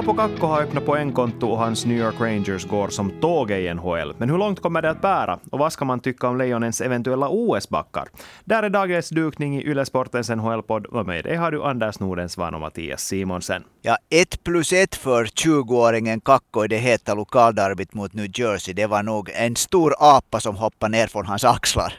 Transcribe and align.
Kaapo 0.00 0.14
Kakko 0.14 0.46
har 0.46 0.62
öppnat 0.62 0.86
poängkonto 0.86 1.48
och 1.48 1.58
hans 1.58 1.86
New 1.86 1.98
York 1.98 2.14
Rangers 2.20 2.66
går 2.66 2.88
som 2.88 3.10
tåget 3.10 3.58
i 3.58 3.74
NHL. 3.74 4.14
Men 4.18 4.30
hur 4.30 4.38
långt 4.38 4.60
kommer 4.60 4.82
det 4.82 4.90
att 4.90 5.00
bära? 5.00 5.38
Och 5.50 5.58
vad 5.58 5.72
ska 5.72 5.84
man 5.84 6.00
tycka 6.00 6.28
om 6.28 6.38
Lejonens 6.38 6.80
eventuella 6.80 7.28
OS-backar? 7.28 8.08
Där 8.44 8.62
är 8.62 8.70
dagens 8.70 9.08
dukning 9.08 9.56
i 9.56 9.62
Ylesportens 9.62 10.30
NHL-podd 10.30 10.86
och 10.86 11.06
med 11.06 11.24
dig 11.24 11.36
har 11.36 11.50
du 11.50 11.62
Anders 11.62 12.00
Nordensvan 12.00 12.54
och 12.54 12.60
Mattias 12.60 13.02
Simonsen. 13.02 13.64
Ja, 13.82 13.96
ett 14.10 14.44
plus 14.44 14.72
ett 14.72 14.94
för 14.94 15.24
20-åringen 15.24 16.20
Kakko 16.20 16.64
i 16.64 16.68
det 16.68 16.78
heta 16.78 17.14
lokalderbyt 17.14 17.94
mot 17.94 18.14
New 18.14 18.30
Jersey. 18.34 18.74
Det 18.74 18.86
var 18.86 19.02
nog 19.02 19.30
en 19.34 19.56
stor 19.56 19.94
apa 19.98 20.40
som 20.40 20.56
hoppade 20.56 20.90
ner 20.90 21.06
från 21.06 21.26
hans 21.26 21.44
axlar. 21.44 21.94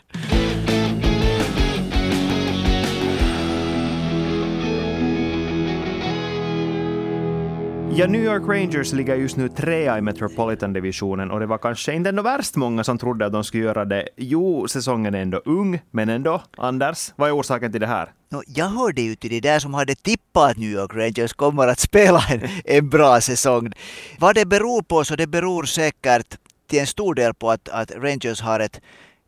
Ja, 7.94 8.08
New 8.08 8.24
York 8.24 8.44
Rangers 8.48 8.94
ligger 8.94 9.16
just 9.16 9.38
nu 9.38 9.50
trea 9.50 9.98
i 9.98 10.02
Metropolitan-divisionen 10.02 11.32
och 11.32 11.40
det 11.40 11.46
var 11.46 11.58
kanske 11.58 11.94
inte 11.94 12.10
ändå 12.10 12.24
värst 12.24 12.56
många 12.56 12.84
som 12.84 12.98
trodde 12.98 13.26
att 13.26 13.32
de 13.32 13.44
skulle 13.44 13.64
göra 13.64 13.86
det. 13.86 14.10
Jo, 14.18 14.68
säsongen 14.68 15.16
är 15.16 15.22
ändå 15.22 15.42
ung, 15.46 15.80
men 15.92 16.10
ändå. 16.10 16.42
Anders, 16.58 17.14
vad 17.16 17.30
är 17.30 17.36
orsaken 17.36 17.72
till 17.72 17.82
det 17.82 17.88
här? 17.88 18.12
No, 18.30 18.42
jag 18.48 18.66
hörde 18.66 19.02
ju 19.02 19.16
till 19.16 19.30
de 19.30 19.40
där 19.40 19.60
som 19.60 19.74
hade 19.74 19.96
tippat 19.96 20.52
att 20.52 20.58
New 20.58 20.70
York 20.70 20.94
Rangers 20.94 21.34
kommer 21.34 21.68
att 21.68 21.80
spela 21.80 22.24
en, 22.30 22.42
en 22.66 22.90
bra 22.90 23.22
säsong. 23.22 23.72
Vad 24.20 24.36
det 24.36 24.46
beror 24.46 24.82
på 24.82 25.04
så 25.04 25.16
det 25.16 25.28
beror 25.28 25.64
säkert 25.64 26.38
till 26.70 26.80
en 26.80 26.88
stor 26.88 27.16
del 27.16 27.34
på 27.34 27.52
att, 27.52 27.70
att 27.70 27.92
Rangers 27.92 28.42
har 28.42 28.60
ett 28.60 28.82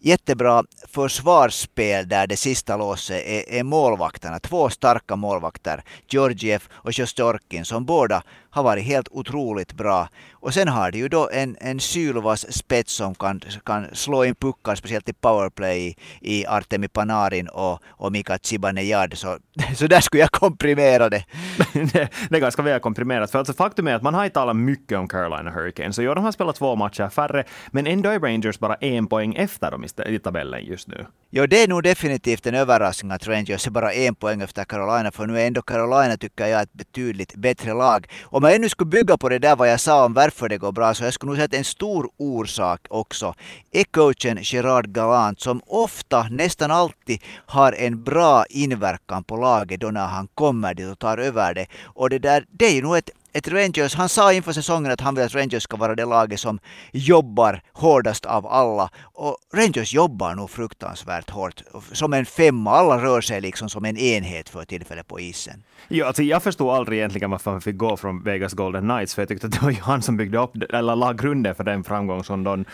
jättebra 0.03 0.64
försvarsspel 0.88 2.08
där 2.08 2.28
det 2.28 2.38
sista 2.38 2.78
låset 2.78 3.23
är, 3.25 3.50
är 3.50 3.64
målvakterna. 3.64 4.39
Två 4.39 4.69
starka 4.69 5.16
målvakter, 5.16 5.84
Georgiev 6.09 6.64
och 6.72 6.95
Sjostorkin, 6.95 7.66
som 7.66 7.86
båda 7.86 8.23
har 8.54 8.64
varit 8.64 8.84
helt 8.84 9.08
otroligt 9.12 9.73
bra. 9.73 10.09
Och 10.32 10.54
sen 10.54 10.68
har 10.68 10.92
de 10.92 10.98
ju 10.98 11.08
då 11.08 11.30
en, 11.34 11.58
en 11.62 11.80
sylvass 11.80 12.54
spets 12.54 12.94
som 12.94 13.16
kan, 13.16 13.42
kan 13.66 13.88
slå 13.94 14.26
in 14.26 14.36
puckar, 14.36 14.76
speciellt 14.76 15.09
i 15.09 15.14
powerplay 15.14 15.88
i, 15.88 15.96
i 16.22 16.46
Artemi 16.48 16.88
Panarin 16.88 17.48
och, 17.48 17.80
och 17.88 18.12
Mika 18.12 18.38
Zibanejad. 18.42 19.18
Så, 19.18 19.38
så 19.76 19.88
där 19.88 20.02
skulle 20.02 20.22
jag 20.22 20.31
komprimera 20.31 21.09
det. 21.09 21.26
det. 21.74 22.09
det 22.30 22.36
är 22.36 22.40
ganska 22.40 22.62
väl 22.62 22.80
komprimerat. 22.80 23.31
För 23.31 23.40
alltså 23.40 23.54
faktum 23.54 23.88
är 23.88 23.96
att 23.96 24.02
man 24.02 24.14
har 24.14 24.26
inte 24.26 24.34
talat 24.34 24.56
mycket 24.56 24.98
om 24.98 25.08
Carolina 25.08 25.52
Hurricanes. 25.52 25.96
Så 25.96 26.04
ja, 26.04 26.16
de 26.16 26.24
har 26.24 26.31
spelat 26.31 26.56
två 26.56 26.76
matcher 26.76 27.09
färre, 27.09 27.44
men 27.72 27.88
ändå 27.88 28.09
är 28.09 28.20
Rangers 28.20 28.59
bara 28.59 28.76
en 28.76 29.08
poäng 29.08 29.36
efter 29.36 29.72
dem 29.72 29.86
i 30.06 30.20
tabellen 30.20 30.66
just 30.66 30.88
nu. 30.88 31.06
Jo, 31.30 31.46
det 31.46 31.64
är 31.64 31.68
nog 31.68 31.84
definitivt 31.84 32.46
en 32.48 32.56
överraskning 32.56 33.12
att 33.12 33.28
Rangers 33.28 33.68
är 33.68 33.72
bara 33.72 33.94
en 33.94 34.16
poäng 34.16 34.42
efter 34.42 34.64
Carolina, 34.64 35.12
för 35.12 35.28
nu 35.28 35.40
är 35.40 35.48
ändå 35.48 35.62
Carolina, 35.62 36.18
tycker 36.18 36.48
jag, 36.48 36.62
ett 36.62 36.74
betydligt 36.74 37.36
bättre 37.36 37.74
lag. 37.74 38.08
Om 38.44 38.47
jag 38.47 38.55
ännu 38.55 38.69
skulle 38.69 38.89
bygga 38.89 39.17
på 39.17 39.30
det 39.30 39.39
där 39.39 39.55
vad 39.55 39.69
jag 39.69 39.80
sa 39.80 40.05
om 40.05 40.13
varför 40.13 40.49
det 40.49 40.58
går 40.58 40.72
bra, 40.72 40.94
så 40.94 41.03
jag 41.03 41.13
skulle 41.13 41.27
nog 41.30 41.38
säga 41.38 41.45
att 41.45 41.53
en 41.53 41.63
stor 41.63 42.09
orsak 42.17 42.88
också 42.89 43.33
är 43.72 43.83
coachen 43.83 44.38
Gerard 44.41 44.88
Galant 44.88 45.41
som 45.41 45.61
ofta, 45.67 46.27
nästan 46.31 46.72
alltid, 46.72 47.22
har 47.45 47.72
en 47.72 48.03
bra 48.03 48.45
inverkan 48.50 49.23
på 49.23 49.38
laget 49.38 49.80
då 49.80 49.91
när 49.91 50.08
han 50.08 50.27
kommer 50.35 50.73
dit 50.73 50.91
och 50.91 51.00
tar 51.00 51.17
över 51.17 51.53
det. 51.53 51.66
Och 51.83 52.09
det 52.09 52.19
där, 52.19 52.45
det 52.52 52.66
är 52.66 52.73
ju 52.73 52.81
nog 52.81 52.97
ett 52.97 53.09
ett 53.34 53.48
Rangers, 53.48 53.95
han 53.95 54.09
sa 54.09 54.34
inför 54.34 54.52
säsongen 54.52 54.92
att 54.92 55.02
han 55.02 55.16
vill 55.16 55.23
att 55.26 55.36
Rangers 55.36 55.63
ska 55.63 55.78
vara 55.78 55.96
det 55.96 56.06
laget 56.06 56.40
som 56.40 56.59
jobbar 56.91 57.62
hårdast 57.74 58.25
av 58.25 58.47
alla. 58.47 58.90
Och 59.03 59.38
Rangers 59.53 59.94
jobbar 59.94 60.35
nog 60.35 60.50
fruktansvärt 60.50 61.30
hårt. 61.30 61.63
Som 61.91 62.13
en 62.13 62.25
femma, 62.25 62.72
alla 62.72 63.03
rör 63.03 63.22
sig 63.22 63.41
liksom 63.41 63.69
som 63.69 63.85
en 63.85 63.97
enhet 63.97 64.50
för 64.50 64.66
tillfället 64.66 65.07
på 65.07 65.19
isen. 65.19 65.63
Ja, 65.88 66.06
alltså 66.06 66.24
jag 66.24 66.44
förstod 66.44 66.69
aldrig 66.69 67.00
egentligen 67.00 67.31
varför 67.31 67.52
han 67.52 67.62
fick 67.62 67.78
gå 67.78 67.97
från 67.97 68.24
Vegas 68.24 68.53
Golden 68.53 68.84
Knights, 68.84 69.16
för 69.16 69.22
jag 69.22 69.30
tyckte 69.30 69.47
att 69.47 69.53
det 69.53 69.62
var 69.62 69.69
ju 69.69 69.81
han 69.81 70.02
som 70.02 70.18
byggde 70.18 70.38
upp, 70.38 70.52
eller 70.74 70.96
la 70.96 71.13
grunden 71.13 71.56
för 71.56 71.63
den 71.63 71.84
framgång 71.84 72.24
som 72.24 72.44
de 72.44 72.66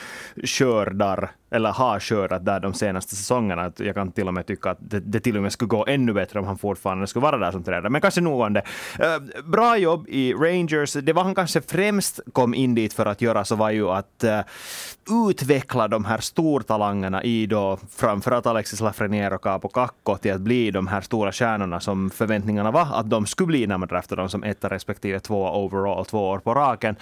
skördar 0.44 1.32
eller 1.52 1.72
har 1.72 2.00
skördat 2.00 2.46
där 2.46 2.60
de 2.60 2.74
senaste 2.74 3.16
säsongerna. 3.16 3.72
Jag 3.78 3.96
kan 3.96 4.12
till 4.12 4.28
och 4.28 4.34
med 4.34 4.46
tycka 4.46 4.72
att 4.72 4.78
det, 4.82 5.00
det 5.00 5.20
till 5.20 5.38
och 5.38 5.44
med 5.44 5.52
skulle 5.52 5.70
gå 5.70 5.86
ännu 5.88 6.14
bättre 6.14 6.40
om 6.40 6.46
han 6.46 6.58
fortfarande 6.58 7.08
skulle 7.08 7.24
vara 7.24 7.38
där 7.38 7.52
som 7.52 7.64
tränare. 7.64 7.90
Men 7.90 8.02
kanske 8.02 8.22
nog 8.22 8.42
om 8.42 8.54
det. 8.54 8.64
Uh, 9.00 9.06
eh, 9.06 9.44
bra 9.44 9.78
jobb 9.78 10.06
i 10.08 10.34
Rangers. 10.34 10.94
Det 10.94 11.14
var 11.14 11.24
han 11.24 11.36
kanske 11.36 11.62
främst 11.62 12.20
kom 12.34 12.54
in 12.54 12.76
dit 12.76 12.94
för 12.94 13.06
att 13.06 13.22
göra 13.22 13.46
så 13.46 13.56
var 13.56 13.70
ju 13.70 13.90
att 13.90 14.24
uh, 14.24 15.30
utveckla 15.30 15.88
de 15.88 16.06
här 16.06 16.18
stortalangerna 16.18 17.24
i 17.24 17.46
då 17.46 17.78
framförallt 17.96 18.46
Alexis 18.46 18.80
Lafreniere 18.80 19.36
och 19.36 19.42
Capo 19.42 19.68
Kakko 19.68 20.18
till 20.18 20.34
att 20.34 20.42
bli 20.42 20.72
de 20.72 20.88
här 20.88 21.02
stora 21.02 21.32
stjärnorna 21.32 21.80
som 21.80 22.10
förväntningarna 22.10 22.72
var 22.72 22.88
att 22.94 23.10
de 23.10 23.26
skulle 23.26 23.48
bli 23.48 23.68
när 23.68 23.78
man 23.78 23.88
draftade 23.88 24.22
dem 24.22 24.30
som 24.30 24.44
etta 24.44 24.70
respektive 24.70 25.20
två 25.20 25.64
overall 25.64 26.06
två 26.06 26.30
år 26.30 26.40
på 26.40 26.54
raken. 26.54 26.96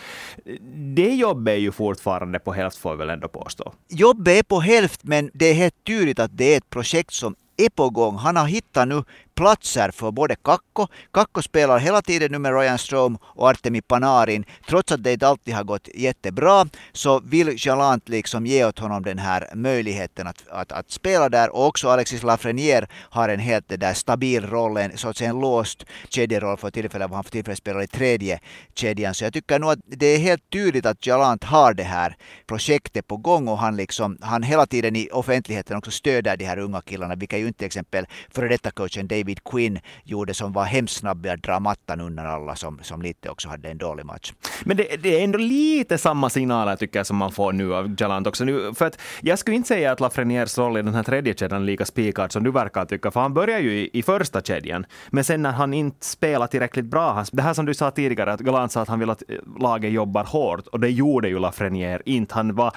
Det 0.96 1.16
jobbet 1.16 1.52
är 1.52 1.58
ju 1.58 1.72
fortfarande 1.72 2.40
på 2.40 2.54
hälft 2.54 2.78
får 2.78 2.92
vi 2.92 2.98
väl 2.98 3.10
ändå 3.10 3.28
påstå. 3.28 3.74
Jobbet 3.90 4.37
är 4.38 4.44
på 4.44 4.60
hälft 4.60 5.04
men 5.04 5.32
det 5.34 5.46
är 5.46 5.54
helt 5.54 5.84
tydligt 5.84 6.20
att 6.20 6.38
det 6.38 6.54
är 6.54 6.58
ett 6.58 6.70
projekt 6.70 7.14
som 7.14 7.36
är 7.58 7.70
på 7.70 7.90
gång. 7.90 8.18
Han 8.18 8.36
har 8.36 8.48
hittat 8.48 8.88
nu 8.88 9.04
platser 9.36 9.92
för 9.92 10.12
både 10.12 10.36
Kakko. 10.36 10.88
Kakko 11.12 11.42
spelar 11.42 11.80
hela 11.80 12.02
tiden 12.02 12.32
nu 12.32 12.40
med 12.40 12.60
Ryan 12.60 12.78
Strome 12.78 13.18
och 13.24 13.48
Artemi 13.50 13.82
Panarin. 13.82 14.46
Trots 14.70 14.92
att 14.92 15.04
det 15.04 15.14
inte 15.14 15.28
alltid 15.28 15.54
har 15.54 15.64
gått 15.64 15.88
jättebra 15.96 16.66
så 16.94 17.20
vill 17.20 17.56
Jalant 17.58 18.10
liksom 18.10 18.46
ge 18.46 18.66
åt 18.66 18.80
honom 18.80 19.04
den 19.04 19.18
här 19.18 19.48
möjligheten 19.56 20.28
att, 20.28 20.48
att, 20.50 20.72
att 20.72 20.92
spela 20.92 21.30
där. 21.30 21.50
Och 21.50 21.68
också 21.68 21.90
Alexis 21.90 22.24
Lafreniere 22.24 22.88
har 22.94 23.30
en 23.30 23.40
helt 23.40 23.66
där 23.68 23.94
stabil 23.94 24.48
roll, 24.48 24.78
en, 24.78 24.98
så 24.98 25.10
att 25.10 25.18
säga 25.18 25.30
en 25.30 25.40
låst 25.40 25.86
kedjeroll 26.10 26.58
för 26.58 26.72
tillfället. 26.72 27.12
Han 27.12 27.24
för 27.24 27.32
tillfället 27.32 27.58
spelar 27.58 27.82
i 27.82 27.88
tredje 27.88 28.40
kedjan. 28.76 29.14
Så 29.14 29.24
jag 29.24 29.34
tycker 29.34 29.60
nog 29.60 29.70
att 29.70 29.80
det 29.86 30.06
är 30.06 30.18
helt 30.18 30.50
tydligt 30.50 30.86
att 30.86 31.06
Jalant 31.06 31.44
har 31.44 31.74
det 31.74 31.84
här 31.84 32.16
projektet 32.48 33.08
på 33.08 33.18
gång 33.18 33.48
och 33.48 33.58
han, 33.58 33.76
liksom, 33.76 34.18
han 34.22 34.44
hela 34.44 34.66
tiden 34.66 34.96
i 34.96 35.10
offentligheten 35.12 35.78
också 35.78 35.92
stöder 35.92 36.38
de 36.38 36.46
här 36.46 36.60
unga 36.60 36.82
killarna, 36.82 37.16
vilket 37.16 37.40
ju 37.40 37.47
inte 37.48 37.58
till 37.58 37.68
exempel 37.68 38.06
före 38.30 38.48
detta 38.48 38.72
coachen 38.72 39.08
David 39.08 39.44
Quinn 39.44 39.80
gjorde 40.04 40.34
som 40.34 40.54
var 40.54 40.64
hemskt 40.64 40.96
snabb 40.96 41.26
att 41.26 41.44
dra 41.44 41.60
mattan 41.60 42.02
undan 42.02 42.26
alla 42.26 42.56
som, 42.56 42.80
som 42.82 43.02
lite 43.02 43.30
också 43.30 43.50
hade 43.50 43.70
en 43.70 43.78
dålig 43.78 44.06
match. 44.06 44.34
Men 44.64 44.78
det, 44.78 45.04
det 45.04 45.20
är 45.20 45.24
ändå 45.24 45.40
lite 45.40 45.98
samma 45.98 46.30
signaler 46.30 46.76
tycker 46.76 47.00
jag 47.00 47.08
som 47.08 47.18
man 47.18 47.32
får 47.32 47.54
nu 47.54 47.74
av 47.74 47.96
Jalant 48.00 48.28
också. 48.28 48.46
Nu, 48.46 48.74
för 48.74 48.86
att 48.86 49.00
jag 49.22 49.40
skulle 49.40 49.56
inte 49.56 49.68
säga 49.68 49.92
att 49.92 50.00
Lafreniers 50.00 50.58
roll 50.58 50.78
i 50.78 50.82
den 50.82 50.96
här 50.96 51.04
tredje 51.04 51.34
kedjan 51.34 51.62
är 51.62 51.66
lika 51.66 51.86
spikad 51.86 52.32
som 52.32 52.44
du 52.44 52.52
verkar 52.52 52.86
tycka, 52.86 53.12
för 53.12 53.20
han 53.20 53.34
börjar 53.34 53.60
ju 53.60 53.72
i, 53.72 53.90
i 53.94 54.04
första 54.04 54.42
kedjan. 54.42 54.86
Men 55.10 55.24
sen 55.24 55.42
när 55.42 55.52
han 55.52 55.74
inte 55.74 56.06
spelar 56.06 56.48
tillräckligt 56.48 56.86
bra, 56.86 57.14
han, 57.14 57.26
det 57.32 57.42
här 57.42 57.54
som 57.54 57.66
du 57.66 57.74
sa 57.74 57.92
tidigare, 57.92 58.34
att 58.34 58.40
Galant 58.40 58.72
sa 58.72 58.82
att 58.82 58.88
han 58.88 59.00
vill 59.00 59.10
att 59.10 59.24
eh, 59.28 59.36
laget 59.60 59.92
jobbar 59.92 60.24
hårt, 60.24 60.68
och 60.68 60.80
det 60.80 60.90
gjorde 60.90 61.30
ju 61.30 61.40
Lafreniere 61.40 62.02
inte. 62.06 62.36
Han 62.36 62.56
var, 62.56 62.76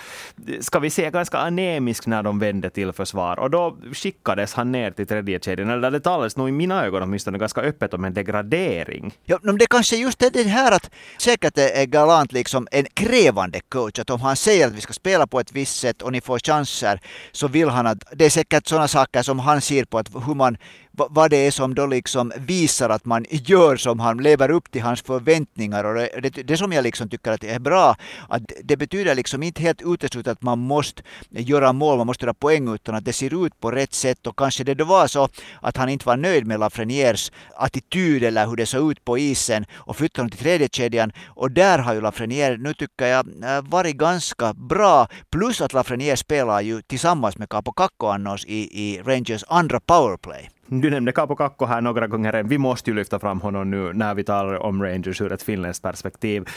ska 0.60 0.78
vi 0.78 0.90
säga, 0.90 1.10
ganska 1.10 1.38
anemisk 1.38 2.06
när 2.06 2.22
de 2.22 2.38
vände 2.38 2.70
till 2.70 2.92
försvar, 2.92 3.38
och 3.38 3.50
då 3.50 3.76
skickades 3.92 4.54
han 4.54 4.59
ner 4.64 4.90
till 4.90 5.06
tredje 5.06 5.38
kedjan, 5.40 5.70
eller 5.70 5.90
det 5.90 6.00
talades 6.00 6.36
nog 6.36 6.48
i 6.48 6.52
mina 6.52 6.84
ögon 6.84 7.02
åtminstone 7.02 7.38
ganska 7.38 7.60
öppet 7.60 7.94
om 7.94 8.04
en 8.04 8.14
degradering. 8.14 9.14
Ja, 9.24 9.38
men 9.42 9.58
det 9.58 9.66
kanske 9.66 9.96
just 9.96 10.22
är 10.22 10.30
det 10.30 10.42
här 10.42 10.72
att 10.72 10.90
säkert 11.18 11.58
är 11.58 11.84
Galant 11.86 12.32
liksom 12.32 12.68
en 12.70 12.86
krävande 12.94 13.60
coach. 13.68 13.98
Att 13.98 14.10
om 14.10 14.20
han 14.20 14.36
säger 14.36 14.66
att 14.66 14.72
vi 14.72 14.80
ska 14.80 14.92
spela 14.92 15.26
på 15.26 15.40
ett 15.40 15.52
visst 15.52 15.80
sätt 15.80 16.02
och 16.02 16.12
ni 16.12 16.20
får 16.20 16.38
chanser 16.38 17.00
så 17.32 17.48
vill 17.48 17.68
han 17.68 17.86
att 17.86 18.04
det 18.12 18.24
är 18.24 18.30
säkert 18.30 18.66
sådana 18.66 18.88
saker 18.88 19.22
som 19.22 19.38
han 19.38 19.60
ser 19.60 19.84
på 19.84 19.98
att 19.98 20.08
hur 20.26 20.34
man 20.34 20.56
vad 20.92 21.30
det 21.30 21.36
är 21.36 21.50
som 21.50 21.74
då 21.74 21.86
liksom 21.86 22.32
visar 22.36 22.90
att 22.90 23.04
man 23.04 23.26
gör 23.30 23.76
som 23.76 24.00
han, 24.00 24.22
lever 24.22 24.50
upp 24.50 24.70
till 24.70 24.82
hans 24.82 25.02
förväntningar. 25.02 25.84
Och 25.84 25.94
det, 25.94 26.20
det, 26.22 26.42
det 26.42 26.56
som 26.56 26.72
jag 26.72 26.82
liksom 26.82 27.08
tycker 27.08 27.32
att 27.32 27.44
är 27.44 27.58
bra, 27.58 27.96
att 28.28 28.42
det 28.64 28.76
betyder 28.76 29.14
liksom 29.14 29.42
inte 29.42 29.62
helt 29.62 29.82
uteslutet 29.82 30.32
att 30.32 30.42
man 30.42 30.58
måste 30.58 31.02
göra 31.30 31.72
mål, 31.72 31.96
man 31.98 32.06
måste 32.06 32.24
göra 32.24 32.34
poäng, 32.34 32.74
utan 32.74 32.94
att 32.94 33.04
det 33.04 33.12
ser 33.12 33.46
ut 33.46 33.60
på 33.60 33.70
rätt 33.70 33.94
sätt. 33.94 34.26
Och 34.26 34.38
kanske 34.38 34.64
det 34.64 34.74
då 34.74 34.84
var 34.84 35.06
så 35.06 35.28
att 35.60 35.76
han 35.76 35.88
inte 35.88 36.06
var 36.06 36.16
nöjd 36.16 36.46
med 36.46 36.60
Lafreniers 36.60 37.32
attityd 37.56 38.22
eller 38.22 38.46
hur 38.46 38.56
det 38.56 38.66
såg 38.66 38.90
ut 38.90 39.04
på 39.04 39.18
isen 39.18 39.66
och 39.72 39.96
flyttade 39.96 40.20
honom 40.20 40.30
till 40.30 40.40
tredje 40.40 40.68
kedjan. 40.72 41.12
Och 41.26 41.50
där 41.50 41.78
har 41.78 41.94
ju 41.94 42.00
Lafreniere, 42.00 42.56
nu 42.56 42.74
tycker 42.74 43.06
jag, 43.06 43.26
eh, 43.44 43.62
varit 43.62 43.96
ganska 43.96 44.54
bra. 44.54 45.08
Plus 45.30 45.60
att 45.60 45.72
Lafreniere 45.72 46.16
spelar 46.16 46.60
ju 46.60 46.82
tillsammans 46.82 47.38
med 47.38 47.48
Capo 47.48 47.72
Kakko 47.72 48.06
annars 48.06 48.44
i, 48.44 48.82
i 48.84 49.02
Rangers 49.02 49.44
andra 49.48 49.80
powerplay. 49.80 50.50
Du 50.72 50.90
nämnde 50.90 51.12
Capo 51.12 51.36
Kakko 51.36 51.66
här 51.66 51.80
några 51.80 52.06
gånger. 52.06 52.42
Vi 52.42 52.58
måste 52.58 52.90
ju 52.90 52.96
lyfta 52.96 53.18
fram 53.18 53.40
honom 53.40 53.70
nu 53.70 53.92
när 53.92 54.14
vi 54.14 54.24
talar 54.24 54.54
om 54.54 54.82
Rangers 54.82 55.20
ur 55.20 55.32
ett 55.32 55.42
finländskt 55.42 55.82
perspektiv. 55.82 56.48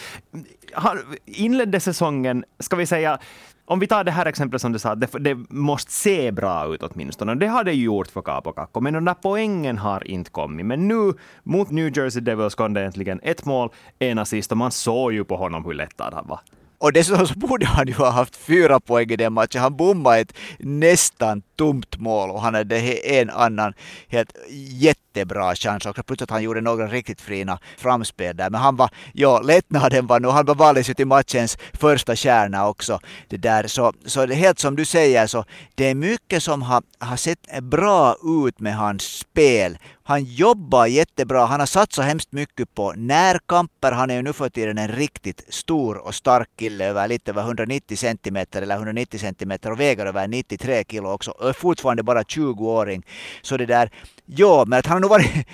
Han 0.74 0.98
inledde 1.25 1.80
säsongen, 1.80 2.44
ska 2.60 2.75
vi 2.75 2.86
säga, 2.86 3.19
om 3.65 3.80
vi 3.80 3.88
tar 3.88 4.04
det 4.04 4.12
här 4.12 4.25
exemplet 4.25 4.62
som 4.62 4.71
du 4.71 4.80
sa, 4.80 4.95
det, 4.95 5.07
det 5.19 5.36
måste 5.50 5.92
se 5.92 6.31
bra 6.31 6.74
ut 6.74 6.83
åtminstone. 6.83 7.36
Det 7.36 7.48
har 7.48 7.63
det 7.63 7.74
ju 7.74 7.83
gjort 7.83 8.07
för 8.07 8.21
Capo 8.21 8.51
Kakko, 8.51 8.81
men 8.81 8.94
den 8.94 9.06
där 9.06 9.15
poängen 9.21 9.77
har 9.77 10.07
inte 10.07 10.31
kommit. 10.31 10.65
Men 10.65 10.88
nu 10.88 11.13
mot 11.44 11.71
New 11.71 11.98
Jersey 11.98 12.21
Devils 12.21 12.56
kom 12.56 12.74
det 12.74 12.81
äntligen 12.81 13.19
ett 13.24 13.45
mål, 13.45 13.69
en 14.00 14.19
assist 14.19 14.51
och 14.51 14.57
man 14.57 14.71
såg 14.71 15.13
ju 15.13 15.24
på 15.24 15.36
honom 15.36 15.65
hur 15.65 15.74
lättad 15.74 16.13
han 16.13 16.27
var. 16.27 16.39
Och 16.83 16.94
dessutom 16.94 17.27
så 17.27 17.33
borde 17.33 17.65
han 17.65 17.88
ju 17.88 17.94
ha 17.94 18.09
haft 18.09 18.35
fyra 18.35 18.80
poäng 18.80 19.12
i 19.12 19.15
den 19.15 19.33
matchen. 19.33 19.62
Han 19.62 19.77
bommade 19.77 20.19
ett 20.19 20.33
nästan 20.59 21.41
tomt 21.56 21.97
mål 21.97 22.30
och 22.30 22.41
han 22.41 22.53
hade 22.53 22.80
en 23.19 23.30
annan 23.30 23.74
helt 24.07 24.38
jätte 24.69 25.02
jättebra 25.13 25.56
chans 25.56 25.86
också. 25.86 26.04
Plus 26.04 26.21
att 26.21 26.30
han 26.30 26.44
gjorde 26.44 26.62
några 26.62 26.88
riktigt 26.88 27.21
fina 27.21 27.60
framspel 27.77 28.36
där. 28.36 28.50
Men 28.50 28.62
han 28.62 28.75
var, 28.75 28.89
ja, 29.13 29.42
lättnaden 29.42 30.07
var 30.07 30.19
nog, 30.19 30.31
han 30.31 30.45
var 30.45 30.56
valdes 30.56 30.89
ju 30.89 30.94
till 30.94 31.07
matchens 31.07 31.57
första 31.74 32.15
kärna 32.15 32.68
också. 32.68 33.00
Det 33.27 33.38
där. 33.38 33.68
Så, 33.68 33.94
så 34.06 34.25
det 34.25 34.36
helt 34.36 34.60
som 34.60 34.75
du 34.75 34.86
säger 34.86 35.27
så 35.27 35.45
det 35.75 35.89
är 35.89 35.95
mycket 35.95 36.44
som 36.44 36.62
har, 36.62 36.83
har 37.00 37.18
sett 37.18 37.62
bra 37.62 38.15
ut 38.48 38.60
med 38.60 38.75
hans 38.75 39.04
spel. 39.04 39.77
Han 40.06 40.24
jobbar 40.24 40.86
jättebra. 40.86 41.45
Han 41.45 41.60
har 41.60 41.68
satsat 41.68 42.06
hemskt 42.06 42.31
mycket 42.31 42.75
på 42.75 42.94
närkamper. 42.94 43.92
Han 43.92 44.10
är 44.10 44.15
ju 44.15 44.21
nu 44.21 44.33
för 44.33 44.50
tiden 44.50 44.77
en 44.77 44.88
riktigt 44.88 45.45
stor 45.50 45.98
och 45.98 46.15
stark 46.15 46.50
kille 46.60 46.86
över 46.86 47.07
lite 47.07 47.31
över 47.31 47.42
190 47.42 47.98
centimeter 47.98 48.62
eller 48.62 48.75
190 48.75 49.19
centimeter 49.19 49.71
och 49.71 49.80
väger 49.80 50.06
över 50.06 50.27
93 50.27 50.83
kilo 50.89 51.10
också. 51.10 51.31
Och 51.31 51.50
är 51.50 51.54
fortfarande 51.54 52.04
bara 52.04 52.21
20-åring. 52.24 53.06
Så 53.42 53.57
det 53.57 53.65
där, 53.65 53.92
ja, 54.25 54.63
men 54.68 54.80
att 54.80 54.86
han 54.86 55.02
nog 55.03 55.09
varit 55.09 55.45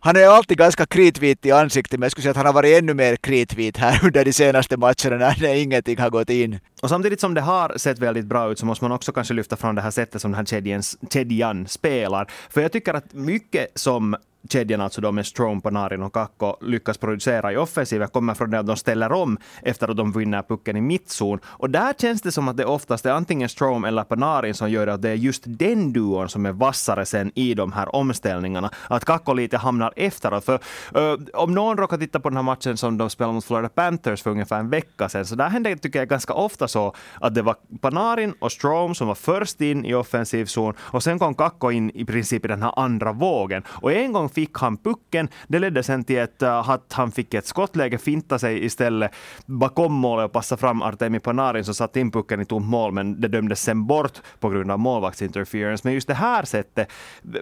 han 0.00 0.16
är 0.16 0.26
alltid 0.26 0.58
ganska 0.58 0.86
kritvit 0.86 1.46
i 1.46 1.52
ansiktet, 1.52 1.98
men 1.98 2.04
jag 2.04 2.12
skulle 2.12 2.22
säga 2.22 2.30
att 2.30 2.36
han 2.36 2.46
har 2.46 2.52
varit 2.52 2.78
ännu 2.78 2.94
mer 2.94 3.16
kritvit 3.16 3.76
här 3.76 4.00
under 4.04 4.24
de 4.24 4.32
senaste 4.32 4.76
matcherna 4.76 5.34
när 5.40 5.54
ingenting 5.54 5.98
har 5.98 6.10
gått 6.10 6.30
in. 6.30 6.60
Och 6.82 6.88
samtidigt 6.88 7.20
som 7.20 7.34
det 7.34 7.40
har 7.40 7.78
sett 7.78 7.98
väldigt 7.98 8.24
bra 8.24 8.50
ut 8.50 8.58
så 8.58 8.66
måste 8.66 8.84
man 8.84 8.92
också 8.92 9.12
kanske 9.12 9.34
lyfta 9.34 9.56
fram 9.56 9.74
det 9.74 9.80
här 9.80 9.90
sättet 9.90 10.22
som 10.22 10.32
den 10.32 10.46
här 10.50 10.82
kedjan 11.10 11.68
spelar. 11.68 12.30
För 12.50 12.60
jag 12.60 12.72
tycker 12.72 12.94
att 12.94 13.12
mycket 13.12 13.78
som 13.78 14.16
kedjan, 14.52 14.80
alltså 14.80 15.00
då 15.00 15.12
med 15.12 15.26
Strome, 15.26 15.60
Panarin 15.60 16.02
och 16.02 16.12
Kakko, 16.12 16.56
lyckas 16.60 16.98
producera 16.98 17.52
i 17.52 17.56
offensiven 17.56 18.08
kommer 18.08 18.34
från 18.34 18.50
det 18.50 18.58
att 18.58 18.66
de 18.66 18.76
ställer 18.76 19.12
om 19.12 19.38
efter 19.62 19.88
att 19.88 19.96
de 19.96 20.12
vinner 20.12 20.42
pucken 20.42 20.76
i 20.76 20.80
mittzon. 20.80 21.40
Och 21.46 21.70
där 21.70 21.92
känns 21.92 22.22
det 22.22 22.32
som 22.32 22.48
att 22.48 22.56
det 22.56 22.64
oftast 22.64 23.06
är 23.06 23.10
antingen 23.10 23.48
Strome 23.48 23.88
eller 23.88 24.04
Panarin 24.04 24.54
som 24.54 24.70
gör 24.70 24.86
att 24.86 25.02
det 25.02 25.10
är 25.10 25.14
just 25.14 25.42
den 25.46 25.92
duon 25.92 26.28
som 26.28 26.46
är 26.46 26.52
vassare 26.52 27.06
sen 27.06 27.32
i 27.34 27.54
de 27.54 27.72
här 27.72 27.94
omställningarna. 27.94 28.70
Att 28.88 29.04
Kakko 29.04 29.32
lite 29.32 29.56
hamnar 29.56 29.92
efteråt. 29.96 30.44
För 30.44 30.54
uh, 30.96 31.18
om 31.34 31.54
någon 31.54 31.76
råkar 31.76 31.96
titta 31.96 32.20
på 32.20 32.28
den 32.28 32.36
här 32.36 32.42
matchen 32.42 32.76
som 32.76 32.98
de 32.98 33.10
spelade 33.10 33.34
mot 33.34 33.44
Florida 33.44 33.68
Panthers 33.68 34.22
för 34.22 34.30
ungefär 34.30 34.58
en 34.58 34.70
vecka 34.70 35.08
sedan, 35.08 35.26
så 35.26 35.34
där 35.34 35.48
hände 35.48 35.76
tycker 35.76 35.98
jag 35.98 36.08
ganska 36.08 36.32
ofta 36.32 36.68
så 36.68 36.94
att 37.20 37.34
det 37.34 37.42
var 37.42 37.56
Panarin 37.80 38.34
och 38.40 38.52
Strome 38.52 38.94
som 38.94 39.06
var 39.06 39.14
först 39.14 39.60
in 39.60 39.84
i 39.84 39.94
offensiv 39.94 40.44
zon 40.44 40.74
och 40.80 41.02
sen 41.02 41.18
kom 41.18 41.34
Kakko 41.34 41.70
in 41.70 41.90
i 41.90 42.04
princip 42.04 42.44
i 42.44 42.48
den 42.48 42.62
här 42.62 42.72
andra 42.76 43.12
vågen. 43.12 43.62
Och 43.68 43.92
en 43.92 44.12
gång 44.12 44.28
fick 44.38 44.58
han 44.58 44.76
pucken. 44.76 45.28
Det 45.48 45.58
ledde 45.58 45.82
sen 45.82 46.04
till 46.04 46.18
ett, 46.18 46.42
uh, 46.42 46.70
att 46.70 46.92
han 46.92 47.12
fick 47.12 47.34
ett 47.34 47.46
skottläge, 47.46 47.98
finta 47.98 48.38
sig 48.38 48.64
istället 48.64 49.10
bakom 49.46 49.92
målet 49.92 50.24
och 50.24 50.32
passa 50.32 50.56
fram 50.56 50.82
Artemi 50.82 51.20
Panarin 51.20 51.64
som 51.64 51.74
satte 51.74 52.00
in 52.00 52.10
pucken 52.10 52.40
i 52.40 52.44
tomt 52.44 52.66
mål, 52.66 52.92
men 52.92 53.20
det 53.20 53.28
dömdes 53.28 53.62
sen 53.62 53.86
bort 53.86 54.12
på 54.40 54.48
grund 54.48 54.70
av 54.70 54.78
målvaktsinterference. 54.78 55.82
Men 55.84 55.94
just 55.94 56.08
det 56.08 56.14
här 56.14 56.44
sättet 56.44 56.88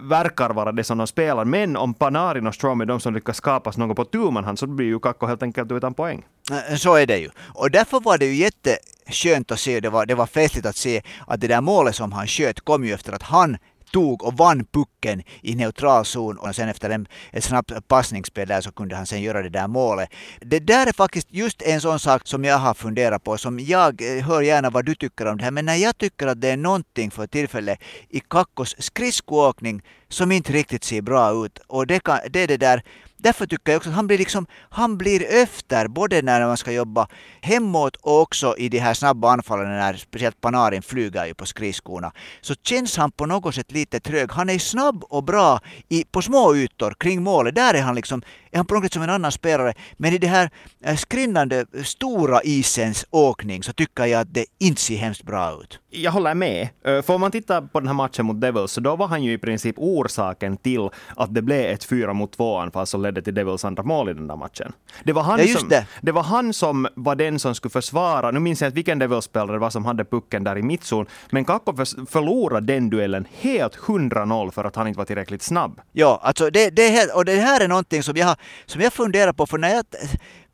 verkar 0.00 0.50
vara 0.50 0.72
det 0.72 0.84
som 0.84 0.98
de 0.98 1.06
spelar. 1.06 1.44
Men 1.44 1.76
om 1.76 1.94
Panarin 1.94 2.46
och 2.46 2.54
Strom 2.54 2.81
är 2.81 2.87
de 2.87 3.00
som 3.00 3.14
lyckas 3.14 3.37
skapa 3.37 3.72
något 3.76 3.96
på 3.96 4.04
tu 4.04 4.31
hand 4.31 4.58
så 4.58 4.66
blir 4.66 4.87
ju 4.87 4.99
Kakko 4.99 5.26
helt 5.26 5.42
enkelt 5.42 5.72
utan 5.72 5.94
poäng. 5.94 6.25
Äh, 6.50 6.76
så 6.76 6.94
är 6.94 7.06
det 7.06 7.19
ju. 7.19 7.31
Och 7.54 7.70
därför 7.70 8.00
var 8.00 8.19
det 8.19 8.26
ju 8.26 8.34
jätteskönt 8.34 9.50
att 9.52 9.60
se, 9.60 9.81
det 9.81 9.90
var, 9.90 10.06
det 10.06 10.14
var 10.14 10.26
festligt 10.26 10.66
att 10.66 10.76
se 10.76 11.02
att 11.26 11.40
det 11.40 11.49
där 11.49 11.60
målet 11.60 11.94
som 11.94 12.12
han 12.12 12.26
sköt 12.26 12.60
kom 12.60 12.84
ju 12.84 12.92
efter 12.92 13.12
att 13.12 13.22
han 13.22 13.56
tog 13.96 14.25
och 14.25 14.37
vann 14.37 14.64
pucken 14.64 15.22
i 15.43 15.54
neutral 15.54 16.04
zon 16.04 16.38
och 16.38 16.54
sen 16.54 16.69
efter 16.69 16.90
en, 16.90 17.06
ett 17.32 17.44
snabbt 17.44 17.88
passningsspel 17.88 18.48
där 18.48 18.60
så 18.60 18.72
kunde 18.72 18.96
han 18.96 19.06
sen 19.06 19.22
göra 19.22 19.43
det 19.43 19.48
där 19.48 19.69
målet. 19.69 20.08
Det 20.40 20.58
där 20.58 20.87
är 20.87 20.93
faktiskt 20.93 21.28
just 21.31 21.62
en 21.62 21.81
sån 21.81 21.98
sak 21.98 22.22
som 22.25 22.44
jag 22.44 22.58
har 22.58 22.75
funderat 22.75 23.25
på, 23.25 23.38
som 23.38 23.60
jag 23.60 24.02
eh, 24.02 24.25
hör 24.25 24.43
gärna 24.43 24.70
vad 24.70 24.84
du 24.84 24.94
tycker 24.94 25.26
om 25.26 25.38
det 25.38 25.44
här, 25.44 25.50
men 25.50 25.64
när 25.64 25.76
jag 25.76 25.98
tycker 25.98 26.26
att 26.26 26.40
det 26.40 26.48
är 26.48 26.56
någonting 26.56 27.10
för 27.10 27.26
tillfället 27.26 27.78
i 28.08 28.20
Kakkos 28.20 28.75
skridskoåkning 28.78 29.82
som 30.08 30.32
inte 30.32 30.52
riktigt 30.52 30.84
ser 30.84 31.02
bra 31.02 31.44
ut 31.44 31.58
och 31.66 31.87
det, 31.87 32.00
kan, 32.00 32.19
det 32.31 32.40
är 32.40 32.49
det 32.49 32.56
där 32.56 32.82
Därför 33.26 33.46
tycker 33.46 33.73
jag 33.73 33.76
också 33.76 33.90
att 33.90 33.96
han 33.96 34.06
blir, 34.06 34.19
liksom, 34.19 34.46
han 34.70 34.99
blir 34.99 35.32
efter 35.43 35.88
både 35.88 36.23
när 36.23 36.46
man 36.46 36.56
ska 36.56 36.73
jobba 36.73 37.08
hemåt 37.40 37.96
och 37.96 38.20
också 38.20 38.55
i 38.58 38.69
de 38.69 38.78
här 38.78 38.94
snabba 38.94 39.32
anfallen 39.32 39.69
när 39.69 39.94
speciellt 39.94 40.40
Panarin 40.40 40.82
flyger 40.82 41.26
ju 41.26 41.34
på 41.34 41.46
skridskorna. 41.46 42.12
Så 42.40 42.55
känns 42.55 42.96
han 42.96 43.11
på 43.11 43.26
något 43.26 43.55
sätt 43.55 43.73
lite 43.73 44.00
trög. 44.00 44.32
Han 44.32 44.50
är 44.50 44.58
snabb 44.58 45.05
och 45.05 45.25
bra 45.25 45.61
i, 45.88 46.05
på 46.05 46.23
små 46.23 46.55
ytor 46.55 46.94
kring 46.99 47.23
målet. 47.23 47.55
Där 47.55 47.75
är 47.75 47.82
han 47.82 47.94
liksom 47.94 48.23
är 48.56 48.58
han 48.58 48.67
på 48.67 48.75
något 48.75 48.84
sätt 48.84 48.93
som 48.93 49.02
en 49.02 49.11
annan 49.11 49.32
spelare. 49.32 49.75
Men 49.96 50.12
i 50.12 50.19
det 50.19 50.26
här 50.26 50.50
eh, 50.84 50.96
skrinnande 50.96 51.67
stora 51.84 52.40
isens 52.44 53.06
åkning 53.11 53.62
så 53.62 53.73
tycker 53.73 54.05
jag 54.05 54.20
att 54.20 54.34
det 54.34 54.44
inte 54.58 54.81
ser 54.81 54.96
hemskt 54.96 55.23
bra 55.23 55.61
ut. 55.62 55.81
Jag 55.90 56.12
håller 56.12 56.34
med. 56.34 56.69
Eh, 56.84 57.02
för 57.02 57.14
om 57.14 57.20
man 57.20 57.31
tittar 57.31 57.62
på 57.62 57.81
den 57.81 57.87
här 57.87 57.94
matchen 57.94 58.26
mot 58.26 58.40
Devils, 58.40 58.73
så 58.73 58.81
då 58.81 58.96
var 58.96 59.06
han 59.06 59.25
ju 59.25 59.32
i 59.32 59.38
princip 59.38 59.75
orsaken 59.78 60.56
till 60.56 60.88
att 61.17 61.34
det 61.34 61.43
blev 61.43 61.61
ett 61.61 61.84
fyra 61.84 62.12
mot 62.12 62.32
två 62.32 62.56
anfall 62.56 62.87
som 62.87 63.02
ledde 63.02 63.15
till 63.22 63.34
Devils 63.34 63.64
andra 63.64 63.82
mål 63.82 64.08
i 64.08 64.14
den 64.14 64.26
där 64.26 64.36
matchen. 64.36 64.72
Det 65.04 65.12
var 65.12 65.22
han, 65.22 65.46
ja, 65.46 65.58
som, 65.58 65.68
det. 65.68 65.86
det. 66.02 66.12
var 66.12 66.22
han 66.22 66.52
som 66.52 66.88
var 66.94 67.14
den 67.14 67.38
som 67.38 67.54
skulle 67.54 67.72
försvara, 67.72 68.30
nu 68.30 68.40
minns 68.40 68.60
jag 68.60 68.68
inte 68.68 68.74
vilken 68.74 68.98
Devils-spelare 68.98 69.52
det 69.52 69.58
var 69.58 69.70
som 69.70 69.84
hade 69.84 70.04
pucken 70.04 70.44
där 70.44 70.58
i 70.58 70.62
mittzon, 70.62 71.06
men 71.30 71.44
Kakko 71.44 71.76
förlorade 72.06 72.66
den 72.66 72.90
duellen 72.90 73.26
helt 73.40 73.76
100-0 73.76 74.50
för 74.50 74.64
att 74.64 74.76
han 74.76 74.88
inte 74.88 74.98
var 74.98 75.04
tillräckligt 75.04 75.42
snabb. 75.42 75.80
Ja, 75.92 76.20
alltså 76.22 76.50
det, 76.50 76.70
det, 76.70 77.14
och 77.14 77.24
det 77.24 77.36
här 77.36 77.60
är 77.60 77.68
någonting 77.68 78.02
som 78.02 78.16
jag 78.16 78.36
som 78.66 78.80
jag 78.80 78.92
funderar 78.92 79.32
på, 79.32 79.46
för 79.46 79.58
när 79.58 79.74
jag 79.74 79.84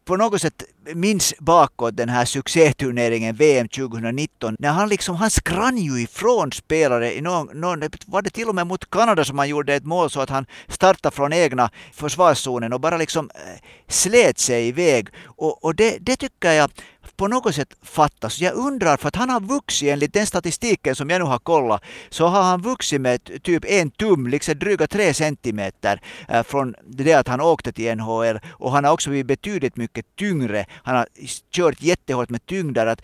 på 0.04 0.16
något 0.16 0.40
sätt 0.40 0.62
minns 0.94 1.34
bakåt 1.38 1.96
den 1.96 2.08
här 2.08 2.24
succéturneringen 2.24 3.34
VM 3.34 3.68
2019 3.68 4.56
när 4.58 4.70
han 4.70 4.88
liksom, 4.88 5.16
han 5.16 5.30
skrann 5.30 5.78
ju 5.78 6.02
ifrån 6.02 6.52
spelare 6.52 7.14
i 7.14 7.20
någon, 7.20 7.60
någon, 7.60 7.82
var 8.06 8.22
det 8.22 8.30
till 8.30 8.48
och 8.48 8.54
med 8.54 8.66
mot 8.66 8.90
Kanada 8.90 9.24
som 9.24 9.38
han 9.38 9.48
gjorde 9.48 9.74
ett 9.74 9.84
mål 9.84 10.10
så 10.10 10.20
att 10.20 10.30
han 10.30 10.46
startade 10.68 11.16
från 11.16 11.32
egna 11.32 11.70
försvarszonen 11.92 12.72
och 12.72 12.80
bara 12.80 12.96
liksom 12.96 13.30
äh, 13.34 13.40
slet 13.88 14.38
sig 14.38 14.68
iväg. 14.68 15.08
Och, 15.24 15.64
och 15.64 15.74
det, 15.74 15.98
det 16.00 16.16
tycker 16.16 16.52
jag 16.52 16.70
på 17.16 17.28
något 17.28 17.54
sätt 17.54 17.74
fattas. 17.82 18.40
Jag 18.40 18.54
undrar, 18.54 18.96
för 18.96 19.08
att 19.08 19.16
han 19.16 19.30
har 19.30 19.40
vuxit 19.40 19.88
enligt 19.88 20.12
den 20.12 20.26
statistiken 20.26 20.94
som 20.94 21.10
jag 21.10 21.18
nu 21.18 21.24
har 21.24 21.38
kollat, 21.38 21.82
så 22.10 22.26
har 22.26 22.42
han 22.42 22.62
vuxit 22.62 23.00
med 23.00 23.42
typ 23.42 23.64
en 23.64 23.90
tum, 23.90 24.26
liksom 24.26 24.58
dryga 24.58 24.86
tre 24.86 25.14
centimeter 25.14 26.00
eh, 26.28 26.42
från 26.42 26.74
det 26.86 27.14
att 27.14 27.28
han 27.28 27.40
åkte 27.40 27.72
till 27.72 27.96
NHL. 27.96 28.40
Och 28.50 28.72
han 28.72 28.84
har 28.84 28.92
också 28.92 29.10
blivit 29.10 29.26
betydligt 29.26 29.76
mycket 29.76 30.06
tyngre. 30.16 30.64
Han 30.82 30.96
har 30.96 31.06
kört 31.50 31.82
jättehårt 31.82 32.30
med 32.30 32.46
tyngder. 32.46 32.86
Att, 32.86 33.02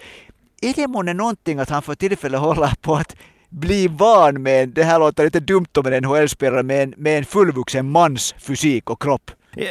är 0.63 0.75
det 0.75 0.87
månne 0.87 1.15
någonting 1.15 1.59
att 1.59 1.71
han 1.71 1.83
för 1.83 1.95
tillfället 1.95 2.41
håller 2.41 2.75
på 2.81 2.95
att 2.95 3.17
bli 3.49 3.89
van 3.89 4.43
med, 4.43 4.69
det 4.69 4.85
här 4.85 4.99
låter 4.99 5.25
lite 5.25 5.41
dumt 5.41 5.67
om 5.77 5.87
en 5.87 6.03
NHL-spelare, 6.03 6.63
med 6.63 6.83
en, 6.83 6.95
med 6.97 7.19
en 7.19 7.25
fullvuxen 7.25 7.91
mans 7.91 8.35
fysik 8.39 8.91
och 8.91 9.03
kropp? 9.03 9.31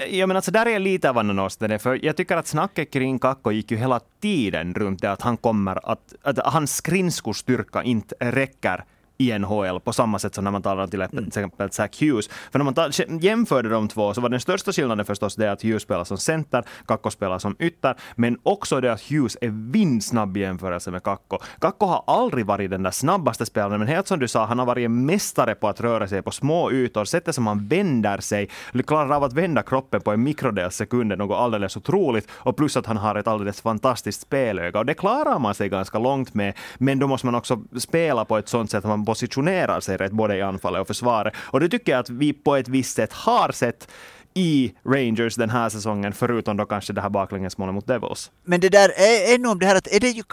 Ja, 0.09 0.27
men 0.27 0.35
alltså 0.35 0.51
där 0.51 0.65
är 0.65 0.69
jag 0.69 0.81
lite 0.81 1.09
av 1.09 1.17
ananas, 1.17 1.57
för 1.57 2.05
jag 2.05 2.17
tycker 2.17 2.37
att 2.37 2.47
snacket 2.47 2.91
kring 2.93 3.19
Kakko 3.19 3.51
gick 3.51 3.71
ju 3.71 3.77
hela 3.77 3.99
tiden 4.21 4.73
runt 4.73 5.01
det 5.01 5.11
att 5.11 5.21
han 5.21 5.37
kommer 5.37 5.91
att, 5.91 6.13
att 6.21 6.39
hans 6.45 6.75
skridskostyrka 6.75 7.83
inte 7.83 8.15
räcker 8.19 8.83
i 9.17 9.39
NHL 9.39 9.79
på 9.79 9.93
samma 9.93 10.19
sätt 10.19 10.35
som 10.35 10.43
när 10.43 10.51
man 10.51 10.61
talar 10.61 10.87
till 10.87 11.01
mm. 11.01 11.27
exempel 11.27 11.71
Zach 11.71 12.01
Hughes. 12.01 12.27
För 12.27 12.59
när 12.59 12.63
man 12.63 12.73
tar, 12.73 13.23
jämförde 13.23 13.69
de 13.69 13.87
två 13.87 14.13
så 14.13 14.21
var 14.21 14.29
den 14.29 14.39
största 14.39 14.71
skillnaden 14.71 15.05
förstås 15.05 15.35
det 15.35 15.51
att 15.51 15.63
Hughes 15.63 15.83
spelar 15.83 16.03
som 16.03 16.17
center, 16.17 16.63
Kakko 16.87 17.11
spelar 17.11 17.39
som 17.39 17.55
ytter, 17.59 17.95
men 18.15 18.37
också 18.43 18.81
det 18.81 18.93
att 18.93 19.01
Hughes 19.01 19.37
är 19.41 19.71
vindsnabb 19.71 20.37
i 20.37 20.39
jämförelse 20.39 20.91
med 20.91 21.03
Kakko. 21.03 21.37
Kakko 21.61 21.85
har 21.85 22.03
aldrig 22.07 22.45
varit 22.45 22.69
den 22.69 22.83
där 22.83 22.91
snabbaste 22.91 23.45
spelaren, 23.45 23.79
men 23.79 23.87
helt 23.87 24.07
som 24.07 24.19
du 24.19 24.27
sa, 24.27 24.45
han 24.45 24.59
har 24.59 24.65
varit 24.65 24.85
en 24.85 25.05
mästare 25.05 25.55
på 25.55 25.67
att 25.67 25.81
röra 25.81 26.07
sig 26.07 26.21
på 26.21 26.31
små 26.31 26.71
ytor, 26.71 27.05
sättet 27.05 27.35
som 27.35 27.47
han 27.47 27.67
vänder 27.67 28.17
sig, 28.17 28.49
klarar 28.87 29.15
av 29.15 29.23
att 29.23 29.33
vända 29.33 29.63
kroppen 29.63 30.01
på 30.01 30.11
en 30.11 30.23
mikrodels 30.23 30.75
sekund 30.75 31.11
är 31.11 31.17
något 31.17 31.37
alldeles 31.37 31.77
otroligt, 31.77 32.27
och 32.31 32.57
plus 32.57 32.77
att 32.77 32.85
han 32.85 32.97
har 32.97 33.15
ett 33.15 33.27
alldeles 33.27 33.61
fantastiskt 33.61 34.21
spelöga, 34.21 34.79
och 34.79 34.85
det 34.85 34.93
klarar 34.93 35.39
man 35.39 35.55
sig 35.55 35.69
ganska 35.69 35.99
långt 35.99 36.33
med, 36.33 36.53
men 36.77 36.99
då 36.99 37.07
måste 37.07 37.27
man 37.27 37.35
också 37.35 37.63
spela 37.79 38.25
på 38.25 38.37
ett 38.37 38.49
sånt 38.49 38.71
sätt 38.71 38.85
att 38.85 38.89
man 38.89 39.03
positionerar 39.07 39.79
sig 39.79 39.97
rätt 39.97 40.11
både 40.11 40.37
i 40.37 40.41
anfallet 40.41 40.81
och 40.81 40.87
försvaret. 40.87 41.33
Och 41.37 41.59
det 41.59 41.69
tycker 41.69 41.91
jag 41.91 41.99
att 41.99 42.09
vi 42.09 42.33
på 42.33 42.55
ett 42.55 42.67
visst 42.67 42.95
sätt 42.95 43.13
har 43.13 43.51
sett 43.51 43.87
i 44.33 44.73
Rangers 44.85 45.35
den 45.35 45.49
här 45.49 45.69
säsongen, 45.69 46.13
förutom 46.13 46.57
då 46.57 46.65
kanske 46.65 46.93
det 46.93 47.01
här 47.01 47.09
baklängesmålet 47.09 47.75
mot 47.75 47.87
Devils. 47.87 48.31
Men 48.43 48.59
det 48.59 48.69
där 48.69 48.89
är 48.89 49.35
ännu 49.35 49.47
om 49.47 49.59
det 49.59 49.65
här 49.65 49.75
att, 49.75 49.87
är 49.87 49.99
det 49.99 50.09
ju, 50.09 50.23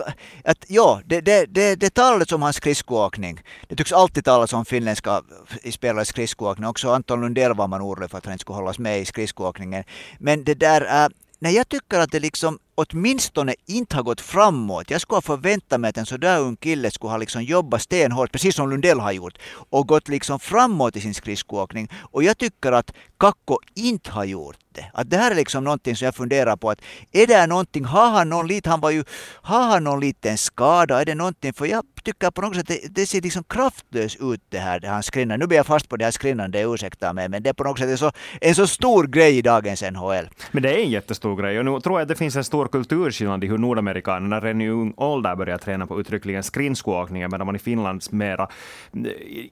att 0.45 0.65
ja, 0.69 1.01
det, 1.05 1.21
det, 1.21 1.47
det, 1.47 1.77
det 1.77 1.95
talas 1.95 2.33
om 2.33 2.43
hans 2.43 2.57
skridskoåkning. 2.57 3.41
Det 3.69 3.77
tycks 3.77 3.93
alltid 3.93 4.25
talas 4.25 4.53
om 4.53 4.65
finländska 4.65 5.23
spelares 5.71 6.09
skridskoåkning. 6.09 6.69
Också 6.69 6.91
Anton 6.91 7.21
Lundell 7.21 7.55
var 7.55 7.69
man 7.69 7.83
orolig 7.83 8.11
för 8.11 8.19
att 8.19 8.25
han 8.25 8.33
inte 8.33 8.43
skulle 8.43 8.57
hållas 8.57 8.79
med 8.79 9.01
i 9.01 9.05
skridskoåkningen. 9.05 9.85
Men 10.19 10.45
det 10.45 10.55
där, 10.55 11.05
äh, 11.05 11.09
när 11.39 11.51
jag 11.51 11.69
tycker 11.69 12.01
att 12.01 12.13
det 12.13 12.21
liksom 12.21 12.59
åtminstone 12.75 13.55
inte 13.67 13.97
har 13.97 14.03
gått 14.03 14.21
framåt. 14.21 14.91
Jag 14.91 15.01
skulle 15.01 15.17
ha 15.17 15.23
förväntat 15.23 15.81
mig 15.81 15.89
att 15.89 15.99
en 15.99 16.07
sådär 16.07 16.41
ung 16.41 16.57
kille 16.57 16.91
skulle 16.91 17.11
ha 17.11 17.19
liksom 17.19 17.43
jobbat 17.43 17.83
stenhårt, 17.83 18.33
precis 18.33 18.55
som 18.55 18.71
Lundell 18.71 19.01
har 19.01 19.13
gjort, 19.13 19.39
och 19.71 19.89
gått 19.89 20.09
liksom 20.09 20.41
framåt 20.41 20.97
i 20.97 21.01
sin 21.01 21.15
skridskoåkning. 21.15 21.89
Och 22.01 22.23
jag 22.23 22.39
tycker 22.39 22.73
att 22.73 22.93
Kakko 23.19 23.59
inte 23.75 24.11
har 24.11 24.25
gjort 24.25 24.57
det. 24.75 24.91
Att 24.93 25.11
det 25.11 25.17
här 25.17 25.31
är 25.31 25.35
liksom 25.35 25.65
någonting 25.65 25.97
som 25.97 26.05
jag 26.05 26.15
funderar 26.15 26.57
på. 26.57 26.71
att 26.71 26.81
Är 27.13 27.27
det 27.27 27.47
någonting, 27.47 27.85
har 27.85 28.11
han 28.11 28.29
någon 28.29 28.47
lite, 28.47 28.71
han 28.71 28.81
var 28.81 28.91
ju, 28.91 29.05
har 29.43 29.63
han 29.63 29.85
någon 29.85 30.01
liten 30.01 30.39
skada? 30.39 31.01
Är 31.01 31.05
det 31.05 31.15
någonting, 31.15 31.53
för 31.53 31.67
jag 31.67 31.85
tycker 32.03 32.31
på 32.31 32.41
något 32.41 32.57
sätt 32.57 32.67
det, 32.67 32.81
det 32.91 33.07
ser 33.07 33.21
liksom 33.21 33.45
kraftlöst 33.45 34.19
ut 34.21 34.41
det 34.49 34.59
här, 34.59 34.81
det 34.81 34.89
han 34.89 35.03
skrinnar. 35.03 35.39
Nu 35.39 35.47
blir 35.47 35.57
jag 35.57 35.67
fast 35.67 35.89
på 35.89 35.97
det 35.97 36.05
här 36.05 36.13
skrinnande, 36.13 36.63
ursäkta 36.63 37.13
mig, 37.13 37.29
men 37.29 37.43
det 37.43 37.49
är 37.49 37.55
på 37.55 37.65
något 37.65 37.79
sätt 37.79 37.89
en 37.89 37.99
så, 37.99 38.11
en 38.41 38.55
så 38.55 38.67
stor 38.67 39.07
grej 39.07 39.39
i 39.39 39.43
dagens 39.43 39.83
NHL. 39.83 40.29
Men 40.53 40.63
det 40.63 40.75
är 40.75 40.79
en 40.79 40.91
jättestor 40.91 41.37
grej 41.37 41.59
och 41.59 41.65
nu 41.65 41.81
tror 41.81 41.99
jag 41.99 42.03
att 42.03 42.09
det 42.09 42.15
finns 42.15 42.37
en 42.37 42.45
stor 42.45 42.69
kulturskillnad 42.69 43.45
i 43.45 43.47
hur 43.47 43.59
nordamerikanerna 43.59 44.41
redan 44.41 44.61
i 44.61 44.69
ung 44.69 44.95
ålder 44.97 45.37
börjar 45.37 45.59
träna 45.59 45.87
på 45.87 46.01
uttryckligen 46.01 46.43
skridskoåkningen 46.43 47.31
medan 47.31 47.47
man 47.47 47.57
i 47.57 47.59
Finland 47.59 48.03
mera 48.11 48.49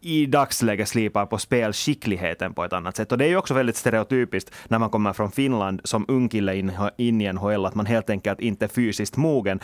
i 0.00 0.26
dagsläget 0.26 0.88
slipar 0.88 1.26
på 1.26 1.38
spelskickligheten 1.38 2.54
på 2.54 2.64
ett 2.64 2.72
annat 2.72 2.96
sätt. 2.96 3.12
Och 3.12 3.18
det 3.18 3.24
är 3.24 3.28
ju 3.28 3.36
också 3.36 3.54
väldigt 3.54 3.76
stereotypiskt 3.76 4.54
när 4.68 4.78
man 4.78 4.90
kommer 4.90 5.11
från 5.12 5.30
Finland 5.30 5.80
som 5.84 6.04
ung 6.08 6.28
kille 6.28 6.56
in, 6.56 6.72
in 6.96 7.20
i 7.20 7.32
NHL, 7.32 7.66
att 7.66 7.74
man 7.74 7.86
helt 7.86 8.10
enkelt 8.10 8.40
inte 8.40 8.64
är 8.64 8.68
fysiskt 8.68 9.16
mogen. 9.16 9.60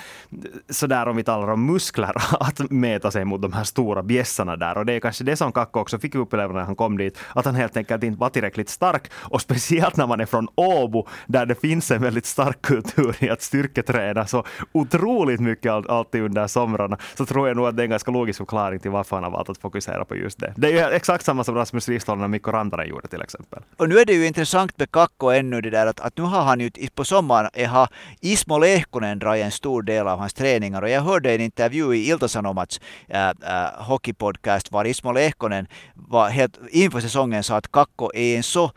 sådär 0.71 1.09
om 1.09 1.17
vi 1.17 1.25
talar 1.25 1.49
om 1.49 1.67
muskler, 1.67 2.15
att 2.41 2.71
mäta 2.71 3.11
sig 3.11 3.25
mot 3.25 3.43
de 3.43 3.53
här 3.53 3.65
stora 3.65 4.03
bjässarna 4.03 4.57
där. 4.57 4.79
Och 4.79 4.87
det 4.87 4.93
är 4.93 5.01
kanske 5.01 5.25
det 5.25 5.37
som 5.37 5.53
Kakko 5.53 5.81
också 5.81 5.99
fick 5.99 6.15
uppleva 6.15 6.53
när 6.53 6.61
han 6.61 6.77
kom 6.77 6.99
dit, 6.99 7.19
att 7.35 7.45
han 7.45 7.55
helt 7.55 7.77
enkelt 7.77 8.05
inte 8.05 8.21
var 8.21 8.31
tillräckligt 8.31 8.69
stark. 8.69 9.11
Och 9.15 9.41
speciellt 9.41 9.97
när 9.97 10.07
man 10.07 10.21
är 10.21 10.27
från 10.27 10.49
Åbo, 10.55 11.07
där 11.27 11.47
det 11.47 11.55
finns 11.55 11.91
en 11.91 12.03
väldigt 12.03 12.27
stark 12.27 12.63
kultur 12.63 13.17
i 13.19 13.31
att 13.31 13.43
styrketräna 13.43 14.27
så 14.27 14.45
otroligt 14.73 15.41
mycket 15.41 15.73
alltid 15.73 16.23
under 16.23 16.47
somrarna, 16.47 16.99
så 17.15 17.27
tror 17.27 17.49
jag 17.49 17.57
nog 17.57 17.67
att 17.67 17.77
det 17.77 17.83
är 17.83 17.85
en 17.85 17.91
ganska 17.91 18.11
logisk 18.11 18.39
förklaring 18.39 18.81
till 18.81 18.91
varför 18.91 19.17
han 19.17 19.25
har 19.25 19.31
valt 19.31 19.49
att 19.49 19.59
fokusera 19.59 20.05
på 20.05 20.17
just 20.17 20.39
det. 20.39 20.53
Det 20.57 20.67
är 20.67 20.73
ju 20.73 20.97
exakt 20.97 21.25
samma 21.25 21.45
som 21.45 21.55
Rasmus 21.55 21.89
Ristolainen 21.89 22.25
och 22.25 22.31
Mikko 22.31 22.51
Rantanen 22.51 22.89
gjorde 22.89 23.09
till 23.09 23.23
exempel. 23.23 23.63
Och 23.77 23.89
nu 23.89 23.99
är 23.99 24.05
det 24.05 24.13
ju 24.13 24.27
intressant 24.27 24.79
med 24.79 24.91
Kakko 24.91 25.31
ännu 25.39 25.61
det 25.61 25.71
där 25.71 25.87
att, 25.87 26.01
att 26.01 26.17
nu 26.17 26.23
har 26.23 26.43
han 26.43 26.61
ju 26.61 26.71
på 26.95 27.05
sommaren 27.05 27.51
eh, 27.55 27.71
har 27.71 27.89
Ismo 28.21 28.59
Lehkonen 28.59 29.19
dragit 29.19 29.45
en 29.45 29.51
stor 29.51 29.83
del 29.83 30.09
av 30.09 30.19
hans 30.19 30.35
träningar. 30.35 30.83
Och 30.83 30.91
jag 30.91 31.01
hörde 31.03 31.35
en 31.35 31.41
intervju 31.41 31.95
i 31.95 32.11
Ilta-Sanomats 32.13 32.81
äh, 33.09 33.29
äh, 33.29 33.35
hockeypodcast 33.77 34.73
var 34.73 34.85
Ismo 34.85 35.13
Lehkonen 35.13 35.67
var 35.95 36.29
helt 36.29 36.59
inför 36.71 37.01
säsongen 37.01 37.43
sa 37.43 37.57
att 37.57 37.73
Kakko 37.73 38.11
är 38.15 38.37
en 38.37 38.43
så 38.43 38.73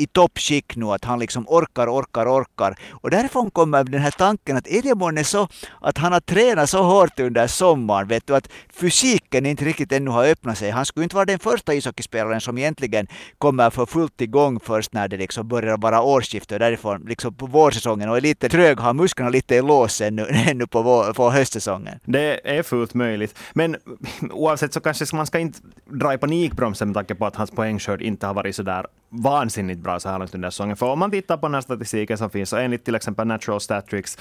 i 0.00 0.06
toppskick 0.06 0.76
nu, 0.76 0.86
att 0.86 1.04
han 1.04 1.18
liksom 1.18 1.48
orkar, 1.48 1.86
orkar, 1.86 2.26
orkar. 2.26 2.74
Och 2.90 3.10
därifrån 3.10 3.50
kommer 3.50 3.84
den 3.84 4.00
här 4.00 4.10
tanken 4.10 4.56
att 4.56 4.66
är 4.66 4.82
det 4.82 4.94
månne 4.94 5.24
så 5.24 5.48
att 5.80 5.98
han 5.98 6.12
har 6.12 6.20
tränat 6.20 6.70
så 6.70 6.82
hårt 6.82 7.20
under 7.20 7.46
sommaren, 7.46 8.08
vet 8.08 8.26
du, 8.26 8.36
att 8.36 8.48
fysiken 8.72 9.46
inte 9.46 9.64
riktigt 9.64 9.92
ännu 9.92 10.10
har 10.10 10.24
öppnat 10.26 10.58
sig. 10.58 10.70
Han 10.70 10.86
skulle 10.86 11.04
inte 11.04 11.16
vara 11.16 11.24
den 11.24 11.38
första 11.38 11.74
ishockeyspelaren 11.74 12.40
som 12.40 12.58
egentligen 12.58 13.06
kommer 13.38 13.70
för 13.70 13.86
fullt 13.86 14.20
igång 14.20 14.60
först 14.60 14.92
när 14.92 15.08
det 15.08 15.16
liksom 15.16 15.48
börjar 15.48 15.76
vara 15.76 16.02
årsskifte 16.02 16.54
och 16.54 16.60
därifrån 16.60 17.04
liksom 17.08 17.34
på 17.34 17.46
vårsäsongen 17.46 18.08
och 18.08 18.16
är 18.16 18.20
lite 18.20 18.48
trög, 18.48 18.80
har 18.80 18.94
musklerna 18.94 19.30
lite 19.30 19.54
i 19.54 19.62
lås 19.62 20.00
ännu, 20.00 20.26
ännu 20.48 20.66
på, 20.66 20.82
vår, 20.82 21.12
på 21.12 21.30
höstsäsongen. 21.30 21.98
Det 22.04 22.58
är 22.58 22.62
fullt 22.62 22.94
möjligt. 22.94 23.38
Men 23.52 23.76
oavsett 24.30 24.72
så 24.72 24.80
kanske 24.80 25.16
man 25.16 25.26
ska 25.26 25.38
inte 25.38 25.58
dra 25.84 26.14
i 26.14 26.18
panikbromsen 26.18 26.88
med 26.88 26.94
tanke 26.94 27.14
på 27.14 27.26
att 27.26 27.36
hans 27.36 27.50
poängskörd 27.50 28.02
inte 28.02 28.26
har 28.26 28.34
varit 28.34 28.56
så 28.56 28.62
där 28.62 28.86
vansinnigt 29.10 29.80
bra 29.80 29.89
så 29.98 30.08
här 30.08 30.18
långt 30.18 30.34
under 30.34 30.50
säsongen. 30.50 30.76
För 30.76 30.86
om 30.86 30.98
man 30.98 31.10
tittar 31.10 31.36
på 31.36 31.46
den 31.46 31.54
här 31.54 31.60
statistiken 31.60 32.18
som 32.18 32.30
finns, 32.30 32.48
så 32.48 32.56
enligt 32.56 32.84
till 32.84 32.94
exempel 32.94 33.26
Natural 33.26 33.60
Statrix 33.60 34.18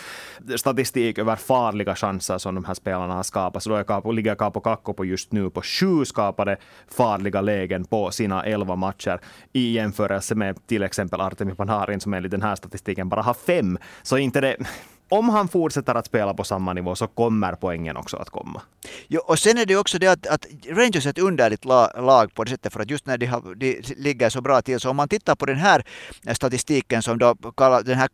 statistik 0.55 1.17
över 1.17 1.35
farliga 1.35 1.95
chanser 1.95 2.37
som 2.37 2.55
de 2.55 2.65
här 2.65 2.73
spelarna 2.73 3.13
har 3.13 3.23
skapat, 3.23 3.63
så 3.63 3.69
då 3.69 3.75
är 3.75 4.13
ligger 4.13 4.35
Capo 4.35 4.59
Kakko 4.59 4.93
på 4.93 5.05
just 5.05 5.31
nu 5.31 5.49
på 5.49 5.61
sju 5.61 6.05
skapade 6.05 6.57
farliga 6.87 7.41
lägen 7.41 7.85
på 7.85 8.11
sina 8.11 8.43
elva 8.45 8.75
matcher 8.75 9.19
i 9.53 9.71
jämförelse 9.71 10.35
med 10.35 10.67
till 10.67 10.83
exempel 10.83 11.21
Artemi 11.21 11.55
Panarin 11.55 11.99
som 11.99 12.13
enligt 12.13 12.31
den 12.31 12.41
här 12.41 12.55
statistiken 12.55 13.09
bara 13.09 13.21
har 13.21 13.33
fem. 13.33 13.77
Så 14.03 14.17
inte 14.17 14.41
det 14.41 14.57
om 15.09 15.29
han 15.29 15.47
fortsätter 15.47 15.95
att 15.95 16.05
spela 16.05 16.33
på 16.33 16.43
samma 16.43 16.73
nivå 16.73 16.95
så 16.95 17.07
kommer 17.07 17.53
poängen 17.53 17.97
också 17.97 18.17
att 18.17 18.29
komma. 18.29 18.61
Jo, 19.07 19.21
och 19.25 19.39
sen 19.39 19.57
är 19.57 19.65
det 19.65 19.75
också 19.75 19.99
det 19.99 20.07
att, 20.07 20.27
att 20.27 20.45
Rangers 20.69 21.05
är 21.05 21.09
ett 21.09 21.19
underligt 21.19 21.65
lag 21.65 22.33
på 22.33 22.43
det 22.43 22.51
sättet 22.51 22.73
för 22.73 22.79
att 22.79 22.89
just 22.89 23.05
när 23.05 23.17
de, 23.17 23.25
har, 23.25 23.55
de 23.55 23.81
ligger 23.97 24.29
så 24.29 24.41
bra 24.41 24.61
till 24.61 24.79
så 24.79 24.89
om 24.89 24.95
man 24.95 25.09
tittar 25.09 25.35
på 25.35 25.45
den 25.45 25.57
här 25.57 25.83
statistiken 26.33 27.01
som 27.01 27.17
då 27.17 27.35
kallar 27.35 27.83
den 27.83 27.97
här 27.97 28.09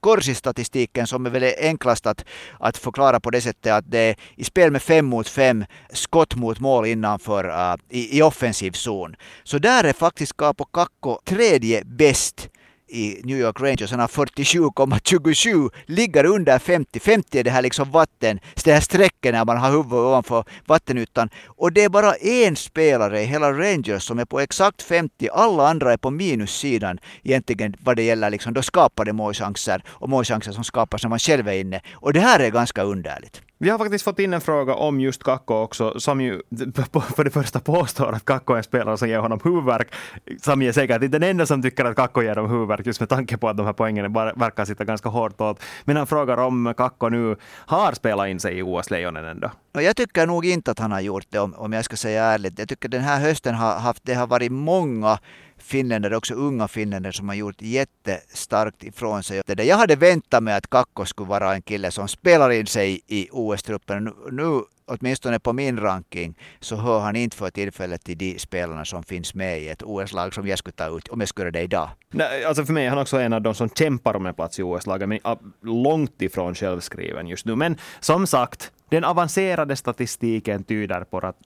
Corsi-statistiken 0.00 1.06
som 1.06 1.26
är 1.26 1.30
väl 1.30 1.54
enklast 1.58 2.06
att, 2.06 2.24
att 2.58 2.76
förklara 2.76 3.20
på 3.20 3.30
det 3.30 3.40
sättet 3.40 3.72
att 3.72 3.90
det 3.90 3.98
är 3.98 4.16
i 4.36 4.44
spel 4.44 4.70
med 4.70 4.82
fem 4.82 5.06
mot 5.06 5.28
fem 5.28 5.64
skott 5.92 6.34
mot 6.34 6.60
mål 6.60 6.86
innanför 6.86 7.48
uh, 7.48 7.76
i, 7.88 8.18
i 8.18 8.22
offensiv 8.22 8.72
zon. 8.72 9.16
Så 9.44 9.58
där 9.58 9.84
är 9.84 9.92
faktiskt 9.92 10.36
Capo 10.36 10.64
Kakko 10.64 11.18
tredje 11.24 11.84
bäst 11.84 12.48
i 12.90 13.20
New 13.24 13.38
York 13.38 13.60
Rangers. 13.60 13.90
Han 13.90 14.00
har 14.00 14.08
47,27, 14.08 15.70
ligger 15.86 16.24
under 16.24 16.58
50. 16.58 17.00
50 17.00 17.38
är 17.38 17.44
det 17.44 17.50
här 17.50 17.62
liksom 17.62 17.90
vatten, 17.90 18.40
det 18.64 18.72
här 18.72 18.80
strecket 18.80 19.34
när 19.34 19.44
man 19.44 19.56
har 19.56 19.70
huvudet 19.70 19.92
ovanför 19.92 20.44
vattenytan. 20.66 21.30
Och 21.46 21.72
det 21.72 21.84
är 21.84 21.88
bara 21.88 22.14
en 22.14 22.56
spelare 22.56 23.22
i 23.22 23.24
hela 23.24 23.52
Rangers 23.52 24.02
som 24.02 24.18
är 24.18 24.24
på 24.24 24.40
exakt 24.40 24.82
50. 24.82 25.28
Alla 25.32 25.68
andra 25.68 25.92
är 25.92 25.96
på 25.96 26.10
minussidan 26.10 26.98
egentligen 27.22 27.76
vad 27.80 27.96
det 27.96 28.02
gäller 28.02 28.30
liksom 28.30 28.54
då 28.54 28.62
skapade 28.62 29.12
målchanser 29.12 29.82
och 29.88 30.08
målchanser 30.08 30.52
som 30.52 30.64
skapas 30.64 31.02
när 31.02 31.10
man 31.10 31.18
själv 31.18 31.48
är 31.48 31.60
inne. 31.60 31.80
Och 31.92 32.12
det 32.12 32.20
här 32.20 32.40
är 32.40 32.50
ganska 32.50 32.82
underligt. 32.82 33.42
Vi 33.62 33.70
har 33.70 33.78
faktiskt 33.78 34.04
fått 34.04 34.18
in 34.18 34.34
en 34.34 34.40
fråga 34.40 34.74
om 34.74 35.00
just 35.00 35.22
Kakko 35.22 35.54
också, 35.54 36.00
som 36.00 36.20
ju 36.20 36.42
för 37.16 37.24
det 37.24 37.30
första 37.30 37.60
påstår 37.60 38.12
att 38.12 38.24
Kakko 38.24 38.52
är 38.52 38.56
en 38.56 38.62
spelare 38.62 38.96
som 38.96 39.08
ger 39.08 39.18
honom 39.18 39.40
huvudvärk. 39.44 39.94
Som 40.42 40.62
är 40.62 40.72
säkert 40.72 41.02
inte 41.02 41.18
den 41.18 41.30
enda 41.30 41.46
som 41.46 41.62
tycker 41.62 41.84
att 41.84 41.96
Kakko 41.96 42.22
ger 42.22 42.34
dem 42.34 42.50
huvudvärk, 42.50 42.86
just 42.86 43.00
med 43.00 43.08
tanke 43.08 43.36
på 43.36 43.48
att 43.48 43.56
de 43.56 43.66
här 43.66 43.72
poängen 43.72 44.12
verkar 44.12 44.64
sitta 44.64 44.84
ganska 44.84 45.08
hårt 45.08 45.40
åt. 45.40 45.62
Men 45.84 45.96
han 45.96 46.06
frågar 46.06 46.36
om 46.36 46.74
Kakko 46.76 47.08
nu 47.08 47.36
har 47.66 47.92
spelat 47.92 48.28
in 48.28 48.40
sig 48.40 48.58
i 48.58 48.62
OS-lejonen 48.62 49.24
ändå. 49.24 49.50
Jag 49.72 49.96
tycker 49.96 50.26
nog 50.26 50.46
inte 50.46 50.70
att 50.70 50.78
han 50.78 50.92
har 50.92 51.00
gjort 51.00 51.26
det, 51.28 51.38
om, 51.38 51.54
om 51.54 51.72
jag 51.72 51.84
ska 51.84 51.96
säga 51.96 52.24
ärligt. 52.24 52.58
Jag 52.58 52.68
tycker 52.68 52.88
den 52.88 53.02
här 53.02 53.20
hösten 53.20 53.54
har 53.54 53.78
haft, 53.78 54.04
det 54.04 54.14
har 54.14 54.26
varit 54.26 54.52
många 54.52 55.18
finländare, 55.62 56.16
också 56.16 56.34
unga 56.34 56.68
finländare 56.68 57.12
som 57.12 57.28
har 57.28 57.36
gjort 57.36 57.62
jättestarkt 57.62 58.84
ifrån 58.84 59.22
sig. 59.22 59.42
Jag 59.46 59.76
hade 59.76 59.96
väntat 59.96 60.42
mig 60.42 60.54
att 60.54 60.70
Kakko 60.70 61.04
skulle 61.04 61.28
vara 61.28 61.54
en 61.54 61.62
kille 61.62 61.90
som 61.90 62.08
spelar 62.08 62.50
in 62.50 62.66
sig 62.66 63.00
i 63.06 63.28
OS-truppen. 63.32 64.04
Nu, 64.04 64.12
nu 64.30 64.62
åtminstone 64.86 65.38
på 65.38 65.52
min 65.52 65.80
ranking, 65.80 66.38
så 66.60 66.76
hör 66.76 67.00
han 67.00 67.16
inte 67.16 67.36
för 67.36 67.50
tillfället 67.50 68.04
till 68.04 68.18
de 68.18 68.38
spelarna 68.38 68.84
som 68.84 69.02
finns 69.02 69.34
med 69.34 69.62
i 69.62 69.68
ett 69.68 69.82
OS-lag 69.82 70.34
som 70.34 70.46
jag 70.46 70.58
skulle 70.58 70.72
ta 70.72 70.96
ut 70.96 71.08
om 71.08 71.20
jag 71.20 71.28
skulle 71.28 71.44
göra 71.44 71.50
det 71.50 71.62
idag. 71.62 71.88
Nej, 72.10 72.44
alltså 72.44 72.64
för 72.64 72.72
mig 72.72 72.86
är 72.86 72.90
han 72.90 72.98
också 72.98 73.18
en 73.18 73.32
av 73.32 73.42
de 73.42 73.54
som 73.54 73.68
kämpar 73.68 74.16
om 74.16 74.26
en 74.26 74.34
plats 74.34 74.58
i 74.58 74.62
OS-laget, 74.62 75.08
men 75.08 75.18
långt 75.62 76.22
ifrån 76.22 76.54
självskriven 76.54 77.26
just 77.26 77.46
nu. 77.46 77.56
Men 77.56 77.76
som 78.00 78.26
sagt, 78.26 78.72
den 78.90 79.04
avancerade 79.04 79.76
statistiken 79.76 80.64
tyder 80.64 81.04
på 81.04 81.18
att 81.18 81.36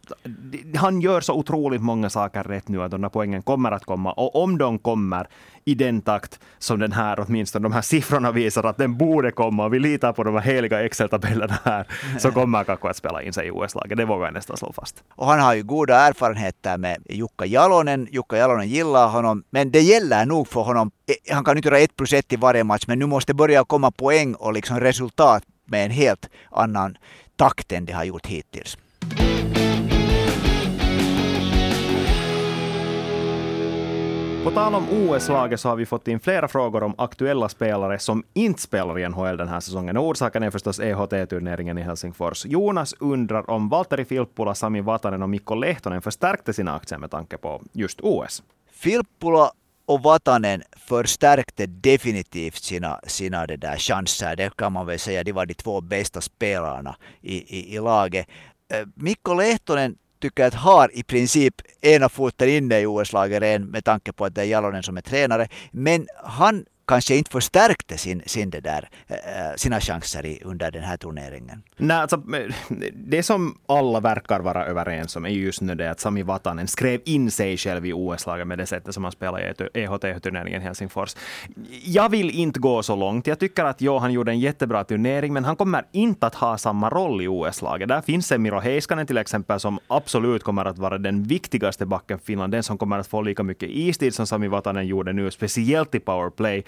han 0.76 1.00
gör 1.00 1.20
så 1.20 1.34
otroligt 1.34 1.82
många 1.82 2.10
saker 2.10 2.42
rätt 2.42 2.68
nu 2.68 2.82
att 2.82 2.90
de 2.90 3.02
här 3.02 3.10
poängen 3.10 3.42
kommer 3.42 3.72
att 3.72 3.84
komma. 3.84 4.12
Och 4.12 4.42
om 4.42 4.58
de 4.58 4.78
kommer 4.78 5.28
i 5.64 5.74
den 5.74 6.00
takt 6.00 6.40
som 6.58 6.78
den 6.78 6.92
här, 6.92 7.20
åtminstone 7.20 7.62
de 7.62 7.72
här 7.72 7.82
siffrorna 7.82 8.32
visar 8.32 8.64
att 8.64 8.76
den 8.76 8.98
borde 8.98 9.30
komma, 9.30 9.64
och 9.64 9.74
vi 9.74 9.78
litar 9.78 10.12
på 10.12 10.24
de 10.24 10.34
här 10.34 10.42
heliga 10.42 10.84
Excel-tabellerna 10.84 11.58
här, 11.64 11.86
så 12.18 12.30
kommer 12.30 12.64
Kakko 12.64 12.88
att 12.88 12.96
spela 12.96 13.22
in 13.22 13.32
sig 13.32 13.46
i 13.46 13.50
OS-laget. 13.50 13.98
Det 13.98 14.04
vågar 14.04 14.24
jag 14.24 14.34
nästan 14.34 14.56
slå 14.56 14.72
fast. 14.72 15.04
Och 15.08 15.26
han 15.26 15.40
har 15.40 15.54
ju 15.54 15.62
goda 15.62 15.96
erfarenheter 15.96 16.78
med 16.78 17.02
Jukka 17.08 17.46
Jalonen. 17.46 18.08
Jukka 18.10 18.36
Jalonen 18.36 18.68
gillar 18.68 19.08
honom, 19.08 19.44
men 19.50 19.70
det 19.70 19.80
gäller 19.80 20.26
nog 20.26 20.48
för 20.48 20.60
honom. 20.60 20.90
Eh, 21.06 21.34
han 21.34 21.44
kan 21.44 21.56
inte 21.56 21.68
göra 21.68 21.78
ett 21.78 21.96
plus 21.96 22.12
ett 22.12 22.32
i 22.32 22.36
varje 22.36 22.64
match, 22.64 22.84
men 22.86 22.98
nu 22.98 23.06
måste 23.06 23.34
börja 23.34 23.64
komma 23.64 23.90
poäng 23.90 24.34
och 24.34 24.52
liksom 24.52 24.80
resultat 24.80 25.42
med 25.66 25.84
en 25.84 25.90
helt 25.90 26.28
annan 26.50 26.96
takt 27.36 27.72
än 27.72 27.84
de 27.84 27.92
har 27.92 28.04
gjort 28.04 28.26
hittills. 28.26 28.78
På 34.44 34.50
tal 34.50 34.74
om 34.74 34.86
OS-laget 34.90 35.60
så 35.60 35.68
har 35.68 35.76
vi 35.76 35.86
fått 35.86 36.08
in 36.08 36.20
flera 36.20 36.48
frågor 36.48 36.82
om 36.82 36.94
aktuella 36.98 37.48
spelare 37.48 37.98
som 37.98 38.24
inte 38.32 38.62
spelar 38.62 38.98
i 38.98 39.08
NHL 39.08 39.36
den 39.36 39.48
här 39.48 39.60
säsongen. 39.60 39.98
orsaken 39.98 40.42
är 40.42 40.50
förstås 40.50 40.80
EHT-turneringen 40.80 41.78
i 41.78 41.82
Helsingfors. 41.82 42.46
Jonas 42.46 42.94
undrar 43.00 43.50
om 43.50 43.68
Valtteri 43.68 44.04
Filppula, 44.04 44.54
Sami 44.54 44.80
Vatanen 44.80 45.22
och 45.22 45.28
Mikko 45.28 45.54
Lehtonen 45.54 46.02
förstärkte 46.02 46.52
sina 46.52 46.74
aktier 46.74 46.98
med 46.98 47.10
tanke 47.10 47.36
på 47.36 47.62
just 47.72 48.00
OS. 48.00 48.42
Filppula 48.72 49.50
och 49.86 50.02
Vatanen 50.02 50.62
förstärkte 50.76 51.66
definitivt 51.66 52.62
sina, 52.62 53.00
sina 53.06 53.46
det 53.46 53.56
där 53.56 53.76
chanser. 53.76 54.36
Det 54.36 54.56
kan 54.56 54.72
man 54.72 54.86
väl 54.86 54.98
säga. 54.98 55.24
De 55.24 55.32
var 55.32 55.46
de 55.46 55.54
två 55.54 55.80
bästa 55.80 56.20
spelarna 56.20 56.96
i, 57.20 57.58
i, 57.58 57.74
i 57.74 57.80
laget. 57.80 58.26
Eh, 58.72 58.86
Mikko 58.94 59.34
Lehtonen 59.34 59.96
tycker 60.20 60.46
att 60.46 60.54
har 60.54 60.90
i 60.92 61.02
princip 61.02 61.54
ena 61.80 62.08
foten 62.08 62.48
inne 62.48 62.80
i 62.80 62.86
OS-laget 62.86 63.60
med 63.60 63.84
tanke 63.84 64.12
på 64.12 64.24
att 64.24 64.34
det 64.34 64.42
är 64.42 64.46
Jalonen 64.46 64.82
som 64.82 64.96
är 64.96 65.00
tränare. 65.00 65.48
Men 65.70 66.08
han 66.24 66.64
kanske 66.86 67.16
inte 67.16 67.30
förstärkte 67.30 67.98
sin, 67.98 68.22
sin 68.26 68.50
det 68.50 68.60
där, 68.60 68.88
eh, 69.06 69.16
eh, 69.16 69.54
sina 69.56 69.80
chanser 69.80 70.26
i, 70.26 70.40
under 70.44 70.70
den 70.70 70.82
här 70.82 70.96
turneringen. 70.96 71.62
Nej, 71.76 71.96
alltså, 71.96 72.22
det 72.92 73.22
som 73.22 73.58
alla 73.66 74.00
verkar 74.00 74.40
vara 74.40 74.66
överens 74.66 75.16
om 75.16 75.24
är 75.24 75.28
just 75.28 75.60
nu 75.60 75.74
det 75.74 75.90
att 75.90 76.00
Sami 76.00 76.22
Vatanen 76.22 76.68
skrev 76.68 77.00
in 77.04 77.30
sig 77.30 77.56
själv 77.56 77.86
i 77.86 77.92
OS-laget 77.92 78.46
med 78.46 78.58
det 78.58 78.66
sättet 78.66 78.94
som 78.94 79.04
han 79.04 79.12
spelade 79.12 79.54
i 79.74 79.80
EHT-turneringen 79.82 80.62
i 80.62 80.64
Helsingfors. 80.64 81.16
Jag 81.84 82.08
vill 82.08 82.30
inte 82.30 82.60
gå 82.60 82.82
så 82.82 82.96
långt. 82.96 83.26
Jag 83.26 83.38
tycker 83.38 83.64
att 83.64 83.80
Johan 83.80 84.12
gjorde 84.12 84.32
en 84.32 84.40
jättebra 84.40 84.84
turnering, 84.84 85.32
men 85.32 85.44
han 85.44 85.56
kommer 85.56 85.84
inte 85.92 86.26
att 86.26 86.34
ha 86.34 86.58
samma 86.58 86.90
roll 86.90 87.22
i 87.22 87.28
OS-laget. 87.28 87.88
Där 87.88 88.00
finns 88.00 88.32
en 88.32 88.42
Miro 88.42 88.60
Heiskanen 88.60 89.06
till 89.06 89.18
exempel 89.18 89.60
som 89.60 89.78
absolut 89.86 90.42
kommer 90.42 90.64
att 90.64 90.78
vara 90.78 90.98
den 90.98 91.22
viktigaste 91.22 91.86
backen 91.86 92.18
för 92.18 92.26
Finland, 92.26 92.52
den 92.52 92.62
som 92.62 92.78
kommer 92.78 92.98
att 92.98 93.06
få 93.06 93.22
lika 93.22 93.42
mycket 93.42 93.68
istid 93.72 94.14
som 94.14 94.26
Sami 94.26 94.48
Vatanen 94.48 94.86
gjorde 94.86 95.12
nu, 95.12 95.30
speciellt 95.30 95.94
i 95.94 96.00
powerplay. 96.00 96.64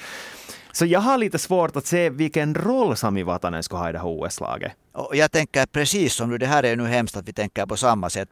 Så 0.76 0.86
jag 0.86 1.00
har 1.00 1.18
lite 1.18 1.38
svårt 1.38 1.76
att 1.76 1.86
se 1.86 2.10
vilken 2.10 2.54
roll 2.54 2.96
Sami 2.96 3.22
Vatanen 3.22 3.62
ska 3.62 3.76
ha 3.76 3.88
i 3.88 3.92
det 3.92 3.98
här 3.98 4.06
OS-laget. 4.06 4.72
Och 4.92 5.16
jag 5.16 5.32
tänker 5.32 5.66
precis 5.66 6.14
som 6.14 6.30
du, 6.30 6.38
det 6.38 6.46
här 6.46 6.62
är 6.62 6.76
nu 6.76 6.86
hemskt 6.86 7.16
att 7.16 7.28
vi 7.28 7.32
tänker 7.32 7.66
på 7.66 7.76
samma 7.76 8.10
sätt. 8.10 8.28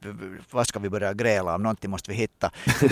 Vad 0.51 0.67
ska 0.67 0.79
vi 0.79 0.91
börja 0.91 1.15
gräla 1.15 1.55
om? 1.55 1.63
Någonting 1.63 1.91
måste 1.91 2.11
vi 2.11 2.17
hitta. 2.17 2.51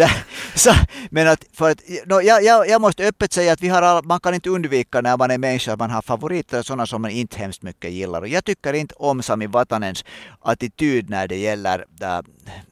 så, 0.54 0.70
men 1.10 1.28
att, 1.28 1.44
för 1.52 1.70
att, 1.70 1.80
no, 2.06 2.20
jag, 2.20 2.44
jag, 2.44 2.68
jag, 2.68 2.80
måste 2.80 3.08
öppet 3.08 3.32
säga 3.32 3.52
att 3.52 3.60
vi 3.60 3.68
har 3.68 3.82
all, 3.82 4.04
man 4.04 4.20
kan 4.20 4.34
inte 4.34 4.50
undvika 4.50 5.00
när 5.00 5.16
man 5.16 5.30
är 5.30 5.38
människa 5.38 5.72
att 5.72 5.78
man 5.78 5.90
har 5.90 6.02
favoriter, 6.02 6.62
sådana 6.62 6.86
som 6.86 7.02
man 7.02 7.10
inte 7.10 7.38
hemskt 7.38 7.62
mycket 7.62 7.92
gillar. 7.92 8.20
Och 8.20 8.28
jag 8.28 8.44
tycker 8.44 8.72
inte 8.72 8.94
om 8.98 9.22
Sami 9.22 9.46
Vatanens 9.46 10.04
attityd 10.40 11.10
när 11.10 11.28
det 11.28 11.36
gäller, 11.36 11.84
äh, 12.00 12.20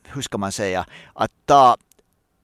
hur 0.04 0.22
ska 0.22 0.38
man 0.38 0.52
säga, 0.52 0.86
att 1.14 1.30
ta 1.46 1.76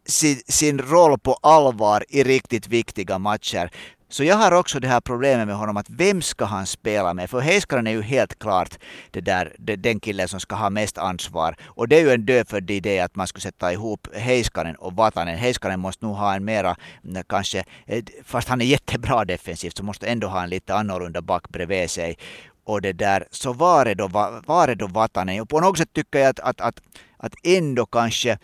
sin, 0.07 0.41
sin 0.49 0.79
roll 0.79 1.19
på 1.19 1.39
allvar 1.43 2.05
i 2.09 2.23
riktigt 2.23 2.69
viktiga 2.69 3.19
matcher. 3.19 3.71
Så 4.09 4.25
jag 4.25 4.37
har 4.37 4.53
också 4.53 4.81
det 4.81 4.89
här 4.89 5.01
problemet 5.01 5.47
med 5.47 5.57
honom 5.57 5.77
att 5.77 5.91
vem 5.91 6.23
ska 6.23 6.45
han 6.45 6.67
spela 6.67 7.15
med? 7.15 7.31
För 7.31 7.41
Heiskanen 7.41 7.87
är 7.87 7.91
ju 7.91 8.03
helt 8.03 8.39
klart 8.39 8.79
det 9.11 9.21
där, 9.21 9.55
den 9.59 10.01
killen 10.01 10.29
som 10.29 10.41
ska 10.41 10.55
ha 10.55 10.71
mest 10.71 10.99
ansvar. 10.99 11.57
Och 11.65 11.89
det 11.89 11.97
är 11.97 12.01
ju 12.01 12.11
en 12.11 12.27
dödfödd 12.27 12.71
idé 12.71 13.01
att 13.01 13.17
man 13.17 13.27
skulle 13.27 13.43
sätta 13.43 13.73
ihop 13.73 14.09
Heiskanen 14.15 14.77
och 14.77 14.93
Vatanen. 14.93 15.39
Heiskanen 15.39 15.81
måste 15.81 16.05
nog 16.05 16.17
ha 16.17 16.35
en 16.35 16.45
mera, 16.45 16.77
mm, 17.05 17.23
kanske, 17.29 17.65
eh, 17.87 18.05
fast 18.25 18.49
han 18.49 18.61
är 18.61 18.65
jättebra 18.65 19.25
defensivt, 19.25 19.77
så 19.77 19.85
måste 19.85 20.07
ändå 20.07 20.27
ha 20.27 20.43
en 20.43 20.51
lite 20.51 20.75
annorlunda 20.75 21.23
back 21.23 21.49
bredvid 21.49 21.91
sig. 21.91 22.19
Och 22.65 22.83
det 22.83 22.93
där, 22.93 23.27
så 23.31 23.53
var 23.53 23.87
är 23.87 23.95
då, 23.95 24.09
var 24.47 24.69
är 24.69 24.75
då 24.75 24.87
Vatanen? 24.87 25.41
Och 25.41 25.49
på 25.49 25.61
något 25.61 25.79
sätt 25.79 25.93
tycker 25.93 26.19
jag 26.19 26.29
att, 26.29 26.41
att, 26.41 26.61
att, 26.61 26.81
att 27.19 27.35
ändå 27.43 27.87
kanske 27.87 28.39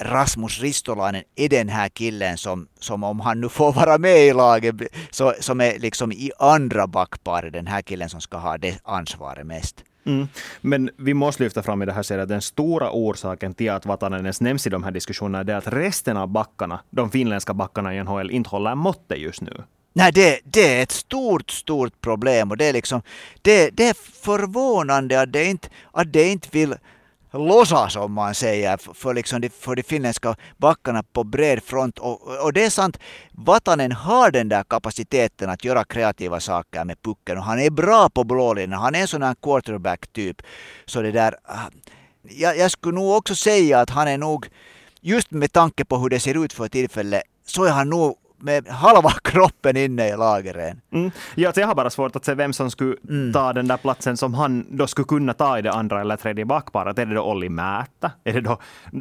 Rasmus 0.00 0.60
Ristolainen 0.60 1.22
är 1.36 1.48
den 1.48 1.68
här 1.68 1.88
killen 1.88 2.38
som, 2.38 2.68
som 2.80 3.04
om 3.04 3.20
han 3.20 3.40
nu 3.40 3.48
får 3.48 3.72
vara 3.72 3.98
med 3.98 4.26
i 4.26 4.32
laget, 4.32 4.74
så, 5.10 5.34
som 5.40 5.60
är 5.60 5.78
liksom 5.78 6.12
i 6.12 6.30
andra 6.38 6.86
backparet 6.86 7.52
den 7.52 7.66
här 7.66 7.82
killen 7.82 8.08
som 8.08 8.20
ska 8.20 8.36
ha 8.36 8.58
det 8.58 8.78
ansvaret 8.84 9.46
mest. 9.46 9.84
Mm. 10.06 10.28
Men 10.60 10.90
vi 10.96 11.14
måste 11.14 11.42
lyfta 11.42 11.62
fram 11.62 11.82
i 11.82 11.86
det 11.86 11.92
här 11.92 12.02
ser 12.02 12.18
att 12.18 12.28
den 12.28 12.42
stora 12.42 12.90
orsaken 12.92 13.54
till 13.54 13.70
att 13.70 13.86
Vatanen 13.86 14.20
ens 14.20 14.40
nämns 14.40 14.66
i 14.66 14.70
de 14.70 14.84
här 14.84 14.90
diskussionerna 14.90 15.52
är 15.52 15.56
att 15.56 15.68
resten 15.68 16.16
av 16.16 16.28
backarna, 16.28 16.80
de 16.90 17.10
finländska 17.10 17.54
backarna 17.54 17.94
i 17.94 18.02
NHL, 18.02 18.30
inte 18.30 18.50
håller 18.50 18.74
måttet 18.74 19.18
just 19.18 19.40
nu. 19.40 19.62
Nej, 19.92 20.12
det, 20.12 20.40
det 20.44 20.78
är 20.78 20.82
ett 20.82 20.90
stort, 20.90 21.50
stort 21.50 22.00
problem 22.00 22.50
och 22.50 22.56
det 22.56 22.64
är 22.64 22.72
liksom, 22.72 23.02
det, 23.42 23.70
det 23.70 23.88
är 23.88 23.94
förvånande 24.22 25.20
att 25.20 25.32
det 25.32 25.44
inte, 25.44 25.68
att 25.92 26.12
det 26.12 26.28
inte 26.28 26.48
vill 26.52 26.74
låtsas 27.38 27.96
om 27.96 28.12
man 28.12 28.34
säger 28.34 28.94
för, 28.94 29.14
liksom 29.14 29.40
de, 29.40 29.48
för 29.48 29.76
de 29.76 29.82
finländska 29.82 30.36
backarna 30.56 31.02
på 31.02 31.24
bred 31.24 31.62
front. 31.62 31.98
Och, 31.98 32.44
och 32.44 32.52
det 32.52 32.64
är 32.64 32.70
sant, 32.70 32.98
Vatanen 33.32 33.92
har 33.92 34.30
den 34.30 34.48
där 34.48 34.64
kapaciteten 34.64 35.50
att 35.50 35.64
göra 35.64 35.84
kreativa 35.84 36.40
saker 36.40 36.84
med 36.84 37.02
pucken 37.02 37.38
och 37.38 37.44
han 37.44 37.60
är 37.60 37.70
bra 37.70 38.08
på 38.08 38.24
blålinjen. 38.24 38.72
Han 38.72 38.94
är 38.94 39.00
en 39.00 39.08
sån 39.08 39.22
här 39.22 39.34
quarterback-typ. 39.42 40.42
Så 40.86 41.02
det 41.02 41.12
där, 41.12 41.36
ah, 41.44 41.70
jag, 42.22 42.58
jag 42.58 42.70
skulle 42.70 42.94
nog 42.94 43.16
också 43.16 43.34
säga 43.34 43.80
att 43.80 43.90
han 43.90 44.08
är 44.08 44.18
nog, 44.18 44.46
just 45.00 45.30
med 45.30 45.52
tanke 45.52 45.84
på 45.84 45.96
hur 45.96 46.08
det 46.08 46.20
ser 46.20 46.44
ut 46.44 46.52
för 46.52 46.68
tillfället, 46.68 47.22
så 47.46 47.64
är 47.64 47.70
han 47.70 47.90
nog 47.90 48.16
med 48.44 48.68
halva 48.68 49.10
kroppen 49.24 49.76
inne 49.76 50.08
i 50.08 50.16
lagren. 50.16 50.80
Mm. 50.92 51.10
Ja, 51.34 51.52
jag 51.56 51.66
har 51.66 51.74
bara 51.74 51.90
svårt 51.90 52.16
att 52.16 52.24
se 52.24 52.34
vem 52.34 52.52
som 52.52 52.70
skulle 52.70 52.96
mm. 53.08 53.32
ta 53.32 53.52
den 53.52 53.68
där 53.68 53.76
platsen 53.76 54.16
som 54.16 54.34
han 54.34 54.66
då 54.70 54.86
skulle 54.86 55.06
kunna 55.06 55.32
ta 55.32 55.58
i 55.58 55.62
det 55.62 55.72
andra 55.72 56.00
eller 56.00 56.16
tredje 56.16 56.44
backparet. 56.44 56.98
Är 56.98 57.06
det 57.06 57.14
då 57.14 57.22
Olli 57.22 57.48
Määttä? 57.48 58.12
Är 58.24 58.32
det 58.32 58.40
då 58.40 58.58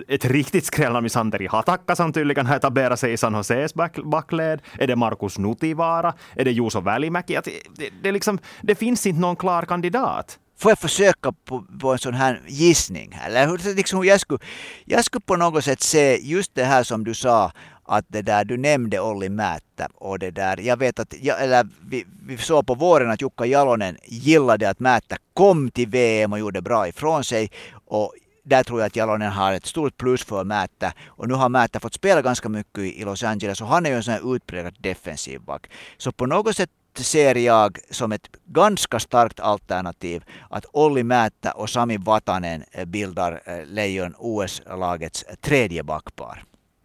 ett 0.08 0.26
riktigt 0.26 0.65
skrällande 0.65 1.10
Santeri 1.10 1.48
Hatakka 1.48 1.96
som 1.96 2.13
tydligen 2.13 2.46
har 2.46 2.56
etablerat 2.56 3.00
sig 3.00 3.13
i 3.13 3.18
San 3.18 3.34
Joses 3.34 3.74
back, 3.74 3.98
backled? 4.04 4.62
Är 4.80 4.88
det 4.88 4.96
Markus 4.96 5.38
Nutivaara? 5.38 6.13
Är 6.36 6.46
det 6.46 6.52
Juuso 6.52 6.82
Välimäki? 6.82 7.34
Det, 7.34 7.52
det, 7.76 7.89
det, 8.04 8.12
liksom, 8.12 8.39
det 8.62 8.76
finns 8.76 9.06
inte 9.06 9.22
någon 9.22 9.36
klar 9.36 9.62
kandidat. 9.62 10.39
Får 10.60 10.72
jag 10.72 10.80
försöka 10.80 11.32
på, 11.32 11.65
på 11.82 11.91
en 11.91 11.98
sån 11.98 12.13
här 12.13 12.41
gissning? 12.48 13.20
Eller 13.26 13.76
liksom 13.76 14.06
jag, 14.06 14.20
skulle, 14.20 14.39
jag 14.86 15.06
skulle 15.06 15.22
på 15.22 15.36
något 15.36 15.63
sätt 15.63 15.82
se 15.82 16.18
just 16.22 16.56
det 16.56 16.63
här 16.63 16.84
som 16.84 17.04
du 17.04 17.13
sa 17.13 17.52
att 17.86 18.06
det 18.08 18.22
där, 18.22 18.46
du 18.46 18.58
nämnde 18.58 19.00
Olli 19.00 19.30
Määttä 19.30 19.88
och 19.96 20.19
det 20.19 20.32
där, 20.32 20.60
jag 20.60 20.78
vet 20.78 21.00
att, 21.00 21.13
eller 21.13 21.67
vi, 21.89 22.06
vi 22.28 22.38
såg 22.38 22.67
på 22.67 22.76
våren 22.76 23.12
att 23.12 23.22
Jukka 23.22 23.46
Jalonen 23.46 23.98
gillade 24.04 24.69
att 24.69 24.80
Määttä 24.80 25.17
kom 25.34 25.72
till 25.72 25.88
VM 25.88 26.34
och 26.34 26.39
gjorde 26.39 26.62
bra 26.62 26.88
ifrån 26.88 27.24
sig 27.24 27.52
och 27.86 28.13
där 28.43 28.63
tror 28.63 28.80
jag 28.80 28.88
att 28.88 28.96
Jalonen 28.96 29.32
har 29.32 29.54
ett 29.54 29.65
stort 29.65 29.98
plus 29.98 30.24
för 30.24 30.43
Määttä. 30.43 30.93
Och 31.08 31.28
nu 31.28 31.34
har 31.34 31.50
Määttä 31.50 31.80
fått 31.80 31.93
spela 31.93 32.22
ganska 32.22 32.50
mycket 32.50 32.84
i 32.84 33.04
Los 33.04 33.24
Angeles 33.24 33.62
och 33.62 33.67
han 33.67 33.86
är 33.86 33.89
ju 33.89 33.96
en 33.96 34.04
sån 34.04 34.13
här 34.13 34.36
utpräglad 34.36 34.76
defensiv 34.80 35.41
back. 35.41 35.72
Så 35.98 36.12
på 36.12 36.26
något 36.26 36.56
sätt 36.56 36.69
ser 36.98 37.36
jag 37.36 37.78
som 37.89 38.12
ett 38.12 38.30
ganska 38.46 39.00
starkt 39.00 39.39
alternativ 39.39 40.24
att 40.50 40.65
Olli 40.72 41.04
Määttä 41.04 41.52
och 41.52 41.69
Sami 41.69 41.98
Vatanen 41.98 42.63
bildar 42.86 43.41
eh, 43.46 43.65
Lejon 43.65 44.15
OS-lagets 44.17 45.26
tredje 45.41 45.84
backpar. 45.84 46.43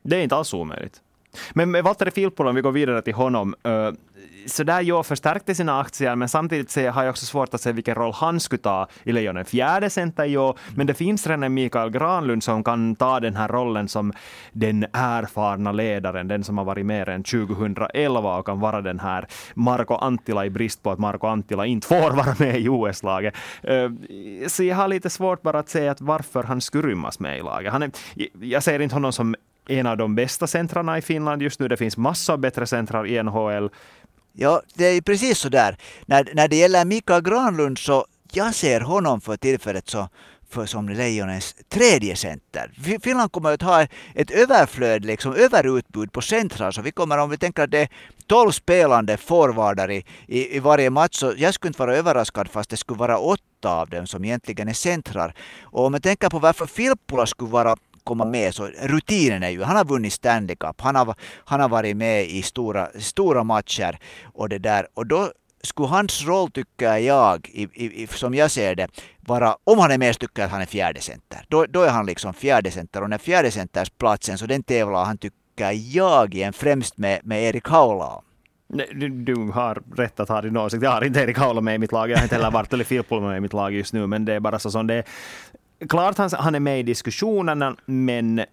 Det 0.08 0.16
är 0.16 0.22
inte 0.22 0.36
alls 0.36 0.54
omöjligt. 0.54 1.02
Men 1.52 1.70
med 1.70 1.84
Valtteri 1.84 2.10
Filppula, 2.10 2.48
om 2.48 2.54
vi 2.54 2.62
går 2.62 2.72
vidare 2.72 3.02
till 3.02 3.14
honom, 3.14 3.54
eh, 3.62 3.90
så 4.46 4.64
där 4.64 4.80
jo, 4.80 5.02
förstärkte 5.02 5.54
sina 5.54 5.80
aktier, 5.80 6.16
men 6.16 6.28
samtidigt 6.28 6.70
så 6.70 6.88
har 6.88 7.02
jag 7.02 7.10
också 7.10 7.26
svårt 7.26 7.54
att 7.54 7.60
se 7.60 7.72
vilken 7.72 7.94
roll 7.94 8.12
han 8.12 8.40
skulle 8.40 8.62
ta 8.62 8.88
i 9.04 9.12
Lejonen. 9.12 9.44
Fjärde 9.44 9.90
center, 9.90 10.24
jo, 10.24 10.54
men 10.76 10.86
det 10.86 10.94
finns 10.94 11.26
redan 11.26 11.54
Mikael 11.54 11.90
Granlund 11.90 12.42
som 12.42 12.64
kan 12.64 12.96
ta 12.96 13.20
den 13.20 13.36
här 13.36 13.48
rollen 13.48 13.88
som 13.88 14.12
den 14.52 14.86
erfarna 14.92 15.72
ledaren, 15.72 16.28
den 16.28 16.44
som 16.44 16.58
har 16.58 16.64
varit 16.64 16.86
med 16.86 17.08
än 17.08 17.22
2011 17.22 18.38
och 18.38 18.46
kan 18.46 18.60
vara 18.60 18.80
den 18.80 19.00
här 19.00 19.26
Marko 19.54 19.94
Anttila 19.94 20.46
i 20.46 20.50
brist 20.50 20.82
på 20.82 20.90
att 20.90 20.98
Marko 20.98 21.26
Anttila 21.26 21.66
inte 21.66 21.86
får 21.86 22.10
vara 22.10 22.34
med 22.38 22.60
i 22.60 22.68
OS-laget. 22.68 23.34
Eh, 23.62 23.90
så 24.46 24.64
jag 24.64 24.76
har 24.76 24.88
lite 24.88 25.10
svårt 25.10 25.42
bara 25.42 25.58
att 25.58 25.68
säga 25.68 25.90
att 25.90 26.00
varför 26.00 26.42
han 26.42 26.60
skulle 26.60 26.88
rymmas 26.88 27.20
med 27.20 27.38
i 27.38 27.42
laget. 27.42 27.72
Han 27.72 27.82
är, 27.82 27.90
jag 28.40 28.62
ser 28.62 28.80
inte 28.80 28.94
honom 28.94 29.12
som 29.12 29.34
en 29.68 29.86
av 29.86 29.96
de 29.96 30.14
bästa 30.14 30.46
centrarna 30.46 30.98
i 30.98 31.02
Finland 31.02 31.42
just 31.42 31.60
nu. 31.60 31.68
Det 31.68 31.76
finns 31.76 31.96
massor 31.96 32.32
av 32.32 32.38
bättre 32.38 32.66
centrar 32.66 33.06
i 33.06 33.22
NHL. 33.22 33.70
Ja, 34.32 34.62
det 34.74 34.84
är 34.84 35.00
precis 35.00 35.38
så 35.38 35.48
där. 35.48 35.76
När, 36.06 36.30
när 36.34 36.48
det 36.48 36.56
gäller 36.56 36.84
Mikael 36.84 37.22
Granlund 37.22 37.78
så 37.78 38.06
jag 38.32 38.54
ser 38.54 38.80
honom 38.80 39.20
för 39.20 39.36
tillfället 39.36 39.88
så 39.88 40.08
för 40.50 40.66
som 40.66 40.88
Lejonens 40.88 41.56
tredje 41.68 42.16
center. 42.16 42.70
Finland 43.02 43.32
kommer 43.32 43.52
att 43.54 43.62
ha 43.62 43.86
ett 44.14 44.30
överflöd, 44.30 45.04
liksom 45.04 45.34
överutbud 45.34 46.12
på 46.12 46.20
centrar. 46.20 46.70
Så 46.70 46.82
vi 46.82 46.92
kommer, 46.92 47.18
om 47.18 47.30
vi 47.30 47.38
tänker 47.38 47.62
att 47.62 47.70
det 47.70 47.78
är 47.78 47.88
12 48.26 48.50
spelande 48.50 49.16
forwardar 49.16 49.90
i, 49.90 50.04
i, 50.26 50.56
i, 50.56 50.58
varje 50.58 50.90
match, 50.90 51.16
så 51.16 51.32
jag 51.36 51.54
skulle 51.54 51.68
inte 51.68 51.80
vara 51.80 51.96
överraskad 51.96 52.48
fast 52.48 52.70
det 52.70 52.76
skulle 52.76 52.98
vara 52.98 53.18
åtta 53.18 53.80
av 53.80 53.88
dem 53.88 54.06
som 54.06 54.24
egentligen 54.24 54.68
är 54.68 54.72
centrar. 54.72 55.34
Och 55.62 55.86
om 55.86 55.94
jag 55.94 56.02
tänker 56.02 56.28
på 56.28 56.38
varför 56.38 56.66
Filppula 56.66 57.26
skulle 57.26 57.50
vara 57.50 57.76
komma 58.08 58.24
med. 58.24 58.54
Så 58.54 58.66
rutinen 58.66 59.42
är 59.42 59.48
ju, 59.48 59.62
han 59.62 59.76
har 59.76 59.84
vunnit 59.84 60.12
Stanley 60.12 60.56
Cup, 60.56 60.80
han 60.80 60.96
har, 60.96 61.14
han 61.44 61.60
har 61.60 61.68
varit 61.68 61.96
med 61.96 62.24
i 62.26 62.42
stora, 62.42 62.88
stora 62.98 63.44
matcher 63.44 63.98
och 64.24 64.48
det 64.48 64.58
där. 64.58 64.86
Och 64.94 65.06
då 65.06 65.32
skulle 65.62 65.88
hans 65.88 66.26
roll, 66.26 66.50
tycker 66.50 66.96
jag, 66.96 67.48
i, 67.52 67.62
i, 68.02 68.06
som 68.06 68.34
jag 68.34 68.50
ser 68.50 68.74
det, 68.74 68.88
vara, 69.20 69.56
om 69.64 69.78
han 69.78 69.90
är 69.90 69.98
med 69.98 70.14
så 70.14 70.18
tycker 70.18 70.42
jag 70.42 70.46
att 70.46 70.52
han 70.52 70.60
är 70.60 70.66
fjärde 70.66 71.00
center. 71.00 71.44
Då, 71.48 71.66
då 71.66 71.82
är 71.82 71.90
han 71.90 72.06
liksom 72.06 72.34
fjärde 72.34 72.70
center 72.70 73.02
och 73.02 73.08
den 73.08 73.18
fjärde 73.18 73.50
centersplatsen, 73.50 74.38
så 74.38 74.46
den 74.46 74.62
tävlar 74.62 75.04
han 75.04 75.18
tycker 75.18 75.70
jag 75.70 76.34
igen 76.34 76.52
främst 76.52 76.98
med, 76.98 77.20
med 77.24 77.42
Erik 77.42 77.68
Haula 77.68 78.22
du, 78.68 79.08
du, 79.08 79.34
har 79.34 79.82
rätt 79.96 80.20
att 80.20 80.28
ha 80.28 80.42
din 80.42 80.56
åsikt. 80.56 80.82
Jag 80.82 80.90
har 80.90 81.04
inte 81.04 81.20
Erik 81.20 81.38
Haula 81.38 81.60
med 81.60 81.74
i 81.74 81.78
mitt 81.78 81.92
lag. 81.92 82.10
Jag 82.10 82.16
har 82.16 82.22
inte 82.22 82.34
heller 82.34 82.50
Bartoli 82.50 82.84
Filppula 82.84 83.20
med 83.20 83.36
i 83.36 83.40
mitt 83.40 83.52
lag 83.52 83.74
just 83.74 83.92
nu. 83.92 84.06
Men 84.06 84.24
det 84.24 84.34
är 84.34 84.40
bara 84.40 84.58
så 84.58 84.70
som 84.70 84.86
det 84.86 84.94
är 84.94 85.04
klart 85.88 86.18
han, 86.18 86.30
han 86.32 86.54
är 86.54 86.60
med 86.60 86.80
i 86.80 86.82
diskussionerna, 86.82 87.76
men 87.86 88.44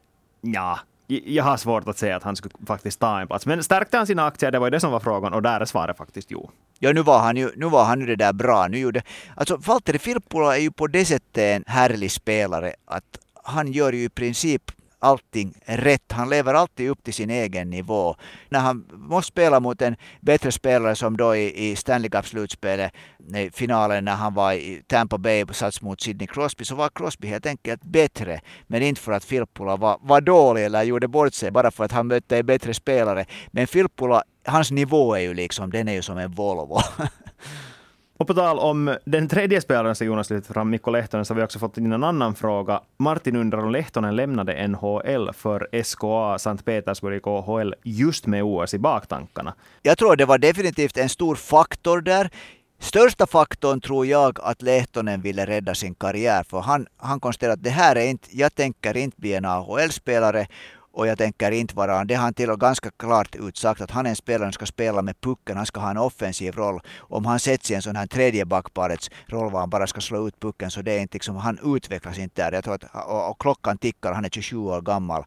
ja, 0.41 0.79
jag 1.07 1.43
har 1.43 1.57
svårt 1.57 1.87
att 1.87 1.97
säga 1.97 2.15
att 2.15 2.23
han 2.23 2.35
skulle 2.35 2.53
faktiskt 2.67 2.99
ta 2.99 3.19
en 3.21 3.27
plats. 3.27 3.45
Men 3.45 3.63
stärkte 3.63 3.97
han 3.97 4.07
sina 4.07 4.25
aktier? 4.25 4.51
Det 4.51 4.59
var 4.59 4.67
ju 4.67 4.71
det 4.71 4.79
som 4.79 4.91
var 4.91 4.99
frågan 4.99 5.33
och 5.33 5.41
där 5.41 5.59
är 5.59 5.65
svaret 5.65 5.97
faktiskt 5.97 6.31
jo. 6.31 6.49
Ja, 6.79 6.93
nu 6.93 7.01
var 7.01 7.19
han 7.19 7.37
ju, 7.37 7.51
nu 7.55 7.65
var 7.65 7.85
han 7.85 7.99
ju 7.99 8.05
det 8.05 8.15
där 8.15 8.33
bra. 8.33 8.67
Nu 8.67 8.77
gjorde, 8.77 9.01
alltså 9.35 9.57
Valtteri 9.57 9.99
Filppula 9.99 10.57
är 10.57 10.61
ju 10.61 10.71
på 10.71 10.87
det 10.87 11.05
sättet 11.05 11.37
en 11.37 11.63
härlig 11.67 12.11
spelare 12.11 12.73
att 12.85 13.19
han 13.43 13.71
gör 13.71 13.93
ju 13.93 14.03
i 14.03 14.09
princip 14.09 14.71
allting 14.99 15.53
rätt. 15.65 16.11
Han 16.11 16.29
lever 16.29 16.53
alltid 16.53 16.89
upp 16.89 17.03
till 17.03 17.13
sin 17.13 17.29
egen 17.29 17.69
nivå. 17.69 18.15
När 18.49 18.59
han 18.59 18.85
måste 18.91 19.27
spela 19.27 19.59
mot 19.59 19.81
en 19.81 19.95
bättre 20.21 20.51
spelare 20.51 20.95
som 20.95 21.17
då 21.17 21.35
i, 21.35 21.71
i 21.71 21.75
Stanley 21.75 22.09
Cup-slutspelet, 22.09 22.91
finalen 23.53 24.05
när 24.05 24.15
han 24.15 24.33
var 24.33 24.53
i 24.53 24.83
Tampa 24.87 25.17
Bay 25.17 25.43
och 25.43 25.55
sats 25.55 25.81
mot 25.81 26.01
Sidney 26.01 26.27
Crosby, 26.27 26.65
så 26.65 26.75
var 26.75 26.89
Crosby 26.89 27.27
helt 27.27 27.45
enkelt 27.45 27.83
bättre. 27.83 28.41
Men 28.67 28.81
inte 28.81 29.01
för 29.01 29.11
att 29.11 29.23
Filppula 29.25 29.75
var, 29.75 29.97
var 30.01 30.21
dålig 30.21 30.65
eller 30.65 30.83
gjorde 30.83 31.07
bort 31.07 31.33
sig, 31.33 31.51
bara 31.51 31.71
för 31.71 31.83
att 31.83 31.91
han 31.91 32.07
mötte 32.07 32.37
en 32.37 32.45
bättre 32.45 32.73
spelare. 32.73 33.25
Men 33.47 33.67
Filppula, 33.67 34.23
hans 34.45 34.71
nivå 34.71 35.15
är 35.15 35.19
ju 35.19 35.33
liksom, 35.33 35.71
den 35.71 35.87
är 35.87 35.93
ju 35.93 36.01
som 36.01 36.17
en 36.17 36.31
Volvo. 36.31 36.79
Och 38.17 38.27
på 38.27 38.33
tal 38.33 38.59
om 38.59 38.97
den 39.05 39.27
tredje 39.27 39.61
spelaren 39.61 39.95
som 39.95 40.07
Jonas 40.07 40.29
lyfte 40.29 40.53
fram, 40.53 40.69
Mikko 40.69 40.91
Lehtonen, 40.91 41.25
så 41.25 41.33
har 41.33 41.39
vi 41.39 41.45
också 41.45 41.59
fått 41.59 41.77
in 41.77 41.91
en 41.91 42.03
annan 42.03 42.35
fråga. 42.35 42.81
Martin 42.97 43.35
undrar 43.35 43.63
om 43.63 43.71
Lehtonen 43.71 44.15
lämnade 44.15 44.67
NHL 44.67 45.33
för 45.33 45.83
SKA 45.83 46.39
Sankt 46.39 46.65
Petersburg 46.65 47.21
KHL 47.23 47.73
just 47.83 48.25
med 48.25 48.43
OS 48.43 48.73
i 48.73 48.79
baktankarna. 48.79 49.53
Jag 49.81 49.97
tror 49.97 50.15
det 50.15 50.25
var 50.25 50.37
definitivt 50.37 50.97
en 50.97 51.09
stor 51.09 51.35
faktor 51.35 52.01
där. 52.01 52.29
Största 52.79 53.27
faktorn 53.27 53.81
tror 53.81 54.05
jag 54.05 54.39
att 54.41 54.61
Lehtonen 54.61 55.21
ville 55.21 55.45
rädda 55.45 55.75
sin 55.75 55.95
karriär 55.95 56.43
för 56.43 56.59
han, 56.59 56.87
han 56.97 57.19
konstaterade 57.19 57.53
att 57.53 57.63
det 57.63 57.69
här 57.69 57.95
är 57.95 58.07
inte, 58.07 58.27
jag 58.31 58.55
tänker 58.55 58.97
inte 58.97 59.21
bli 59.21 59.33
en 59.33 59.45
AHL-spelare 59.45 60.47
och 60.95 61.07
jag 61.07 61.17
tänker 61.17 61.51
inte 61.51 61.75
vara, 61.75 62.05
det 62.05 62.15
har 62.15 62.23
han 62.23 62.33
till 62.33 62.49
och 62.49 62.59
ganska 62.59 62.91
klart 62.97 63.35
utsagt 63.35 63.81
att 63.81 63.91
han 63.91 64.05
är 64.05 64.09
en 64.09 64.15
spelare 64.15 64.47
som 64.47 64.53
ska 64.53 64.65
spela 64.65 65.01
med 65.01 65.21
pucken, 65.21 65.57
han 65.57 65.65
ska 65.65 65.79
ha 65.79 65.89
en 65.89 65.97
offensiv 65.97 66.55
roll. 66.55 66.79
Om 66.97 67.25
han 67.25 67.39
sätts 67.39 67.71
i 67.71 67.73
en 67.73 67.81
sån 67.81 67.95
här 67.95 68.07
tredje 68.07 68.45
backparets 68.45 69.09
roll 69.27 69.51
var 69.51 69.59
han 69.59 69.69
bara 69.69 69.87
ska 69.87 70.01
slå 70.01 70.27
ut 70.27 70.39
pucken 70.39 70.71
så 70.71 70.81
det 70.81 70.91
är 70.91 70.99
inte 70.99 71.15
liksom, 71.15 71.35
han 71.35 71.75
utvecklas 71.75 72.17
inte 72.17 72.41
där. 72.41 72.51
Jag 72.51 72.63
tror 72.63 72.73
att, 72.73 72.83
och, 73.07 73.29
och 73.29 73.39
klockan 73.39 73.77
tickar, 73.77 74.13
han 74.13 74.25
är 74.25 74.29
27 74.29 74.57
år 74.57 74.81
gammal. 74.81 75.23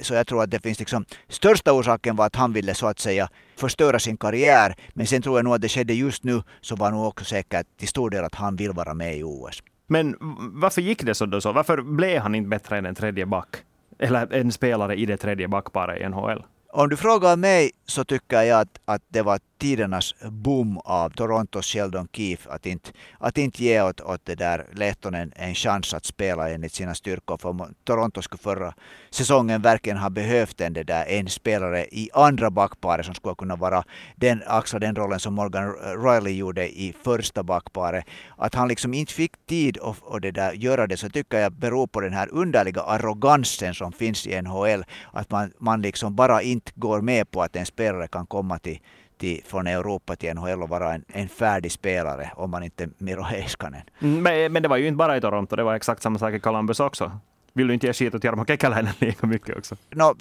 Så 0.00 0.14
jag 0.14 0.26
tror 0.26 0.42
att 0.42 0.50
det 0.50 0.60
finns 0.62 0.78
liksom, 0.78 1.04
största 1.28 1.72
orsaken 1.72 2.16
var 2.16 2.26
att 2.26 2.36
han 2.36 2.52
ville 2.52 2.74
så 2.74 2.86
att 2.86 2.98
säga 2.98 3.28
förstöra 3.56 3.98
sin 3.98 4.16
karriär. 4.16 4.74
Men 4.94 5.06
sen 5.06 5.22
tror 5.22 5.38
jag 5.38 5.44
nog 5.44 5.54
att 5.54 5.60
det 5.60 5.68
skedde 5.68 5.94
just 5.94 6.24
nu 6.24 6.42
så 6.60 6.76
var 6.76 6.90
nog 6.90 7.06
också 7.06 7.24
säkert 7.24 7.66
till 7.78 7.88
stor 7.88 8.10
del 8.10 8.24
att 8.24 8.34
han 8.34 8.56
vill 8.56 8.72
vara 8.72 8.94
med 8.94 9.16
i 9.16 9.22
OS. 9.22 9.62
Men 9.86 10.16
varför 10.54 10.82
gick 10.82 11.02
det 11.02 11.14
så 11.14 11.26
då 11.26 11.40
så? 11.40 11.52
Varför 11.52 11.82
blev 11.82 12.22
han 12.22 12.34
inte 12.34 12.48
bättre 12.48 12.78
än 12.78 12.86
en 12.86 12.94
tredje 12.94 13.26
back? 13.26 13.56
Eller 14.00 14.34
en 14.34 14.52
spelare 14.52 14.96
i 14.96 15.06
det 15.06 15.16
tredje 15.16 15.48
backparet 15.48 16.00
i 16.00 16.08
NHL? 16.08 16.44
Om 16.72 16.88
du 16.88 16.96
frågar 16.96 17.36
mig 17.36 17.70
så 17.86 18.04
tycker 18.04 18.42
jag 18.42 18.60
att, 18.60 18.80
att 18.84 19.02
det 19.08 19.22
var 19.22 19.38
tidernas 19.60 20.14
boom 20.30 20.78
av 20.84 21.10
Torontos 21.10 21.66
Sheldon 21.66 22.08
Keefe 22.12 22.50
att 22.50 22.66
inte, 22.66 22.90
att 23.18 23.38
inte 23.38 23.64
ge 23.64 23.82
åt, 23.82 24.00
åt 24.00 24.20
det 24.24 24.34
där 24.34 24.66
Lehtonen 24.72 25.32
en 25.36 25.54
chans 25.54 25.94
att 25.94 26.04
spela 26.04 26.50
enligt 26.50 26.72
sina 26.72 26.94
styrkor. 26.94 27.38
För 27.38 27.68
Toronto 27.84 28.22
skulle 28.22 28.38
förra 28.38 28.74
säsongen 29.10 29.62
verkligen 29.62 29.98
ha 29.98 30.10
behövt 30.10 30.60
en, 30.60 30.72
det 30.72 30.82
där, 30.82 31.04
en 31.08 31.28
spelare 31.28 31.84
i 31.84 32.10
andra 32.14 32.50
backparet 32.50 33.06
som 33.06 33.14
skulle 33.14 33.34
kunna 33.34 33.56
vara 33.56 33.84
den, 34.16 34.42
axla 34.46 34.78
den 34.78 34.96
rollen 34.96 35.20
som 35.20 35.34
Morgan 35.34 35.74
Riley 36.04 36.32
gjorde 36.32 36.68
i 36.68 36.94
första 37.04 37.42
backparet. 37.42 38.04
Att 38.36 38.54
han 38.54 38.68
liksom 38.68 38.94
inte 38.94 39.12
fick 39.12 39.46
tid 39.46 39.78
att 39.82 40.00
och 40.00 40.20
det 40.20 40.30
där, 40.30 40.52
göra 40.52 40.86
det 40.86 40.96
så 40.96 41.08
tycker 41.08 41.38
jag 41.38 41.52
beror 41.52 41.86
på 41.86 42.00
den 42.00 42.12
här 42.12 42.28
underliga 42.32 42.82
arrogansen 42.82 43.74
som 43.74 43.92
finns 43.92 44.26
i 44.26 44.42
NHL. 44.42 44.84
Att 45.12 45.30
man, 45.30 45.52
man 45.58 45.82
liksom 45.82 46.14
bara 46.14 46.42
inte 46.42 46.72
går 46.74 47.00
med 47.00 47.30
på 47.30 47.42
att 47.42 47.56
en 47.56 47.66
spelare 47.66 48.08
kan 48.08 48.26
komma 48.26 48.58
till 48.58 48.80
till, 49.20 49.40
från 49.44 49.66
Europa 49.66 50.16
till 50.16 50.34
NHL 50.34 50.62
och 50.62 50.68
vara 50.68 50.94
en, 50.94 51.04
en 51.08 51.28
färdig 51.28 51.72
spelare 51.72 52.30
om 52.36 52.50
man 52.50 52.62
inte 52.62 52.88
Miro 52.98 53.22
Heiskanen. 53.22 53.82
Mm, 54.00 54.22
men, 54.22 54.52
men 54.52 54.62
det 54.62 54.68
var 54.68 54.76
ju 54.76 54.86
inte 54.86 54.96
bara 54.96 55.16
i 55.16 55.20
Toronto, 55.20 55.56
det 55.56 55.62
var 55.62 55.74
exakt 55.74 56.02
samma 56.02 56.18
sak 56.18 56.34
i 56.34 56.40
Columbus 56.40 56.80
också. 56.80 57.12
Vill 57.52 57.66
du 57.66 57.74
inte 57.74 57.86
ge 57.86 57.92
skit 57.92 58.14
åt 58.14 58.24
Jarmo 58.24 58.44
Kekäläinen 58.44 58.92
lika 58.98 59.26
mycket 59.26 59.56
också? 59.56 59.76
No, 59.90 60.16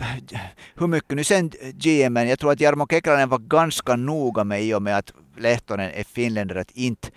hur 0.75 0.88
mycket 0.88 1.15
nu 1.15 1.23
sen 1.23 1.51
GM, 1.73 2.15
jag 2.15 2.39
tror 2.39 2.51
att 2.51 2.62
Jarmo 2.62 2.88
Kekäläinen 2.88 3.29
var 3.29 3.38
ganska 3.39 3.95
noga 3.95 4.43
med 4.43 4.63
i 4.63 4.73
och 4.73 4.81
med 4.81 4.97
att 4.97 5.13
Lehtonen 5.38 5.91
är 5.93 6.03
finländare 6.03 6.62
att 6.62 6.71
inte 6.71 7.09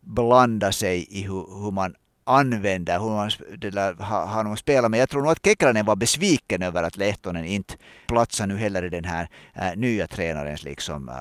blanda 0.00 0.72
sig 0.72 1.06
i 1.10 1.22
hur, 1.22 1.62
hur 1.64 1.70
man 1.70 1.94
använder, 2.24 2.98
hur 2.98 3.10
man 3.10 3.30
det 3.58 3.70
där, 3.70 3.94
har, 3.94 4.44
har 4.44 4.56
spelat. 4.56 4.90
Men 4.90 5.00
jag 5.00 5.08
tror 5.08 5.22
nog 5.22 5.30
att 5.30 5.44
Kekranen 5.44 5.86
var 5.86 5.96
besviken 5.96 6.62
över 6.62 6.82
att 6.82 6.96
Lehtonen 6.96 7.44
inte 7.44 7.74
platsar 8.06 8.46
nu 8.46 8.56
heller 8.56 8.84
i 8.84 8.88
den 8.88 9.04
här 9.04 9.28
äh, 9.54 9.76
nya 9.76 10.06
tränarens 10.06 10.62
liksom, 10.62 11.08
äh, 11.08 11.14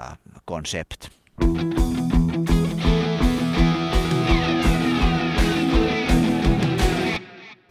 koncept. 0.46 1.10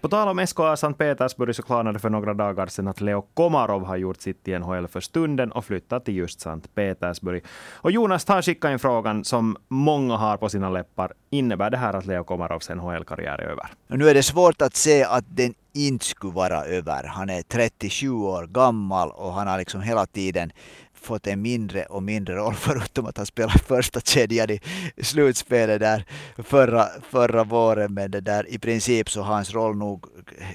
På 0.01 0.09
tal 0.09 0.29
om 0.29 0.47
SKA 0.47 0.77
Sankt 0.77 0.99
Petersburg 0.99 1.57
så 1.57 1.63
klarnade 1.63 1.99
för 1.99 2.11
några 2.11 2.35
dagar 2.35 2.67
sedan 2.67 2.89
att 2.89 3.01
Leo 3.01 3.23
Komarov 3.35 3.85
har 3.85 3.97
gjort 3.97 4.21
sitt 4.21 4.49
i 4.49 4.59
NHL 4.59 4.89
för 4.89 5.01
stunden 5.01 5.53
och 5.53 5.65
flyttat 5.65 6.05
till 6.05 6.17
just 6.17 6.41
Sankt 6.41 6.75
Petersburg. 6.75 7.45
Och 7.73 7.91
Jonas 7.91 8.29
har 8.29 8.43
skickat 8.43 8.71
in 8.71 8.79
frågan 8.79 9.25
som 9.25 9.57
många 9.69 10.17
har 10.17 10.37
på 10.37 10.49
sina 10.49 10.71
läppar. 10.71 11.13
Innebär 11.31 11.71
det 11.71 11.77
här 11.77 11.95
att 11.95 12.07
Leo 12.07 12.25
Komarovs 12.25 12.69
NHL-karriär 12.69 13.39
är 13.39 13.43
över? 13.43 13.67
Nu 13.87 14.09
är 14.09 14.15
det 14.15 14.23
svårt 14.23 14.63
att 14.63 14.77
se 14.77 15.05
att 15.05 15.25
den 15.29 15.55
inte 15.75 16.05
skulle 16.05 16.33
vara 16.33 16.65
över. 16.65 17.05
Han 17.05 17.31
är 17.31 17.43
37 17.43 18.11
år 18.11 18.47
gammal 18.47 19.11
och 19.11 19.33
han 19.33 19.47
har 19.47 19.59
liksom 19.59 19.81
hela 19.81 20.07
tiden 20.07 20.53
fått 20.99 21.27
en 21.27 21.43
mindre 21.43 21.85
och 21.85 22.03
mindre 22.03 22.35
roll 22.35 22.55
förutom 22.59 23.07
att 23.07 23.17
han 23.17 23.27
spelade 23.27 23.59
första 23.59 24.01
kedjan 24.01 24.51
i 24.51 24.61
slutspelet 25.03 25.81
där 25.81 26.05
förra, 26.39 26.87
förra 27.11 27.45
våren. 27.45 27.95
Men 27.95 28.11
det 28.11 28.21
där, 28.21 28.49
i 28.49 28.59
princip 28.59 29.11
så 29.11 29.23
har 29.23 29.35
hans 29.35 29.55
roll 29.55 29.77
nog 29.77 30.07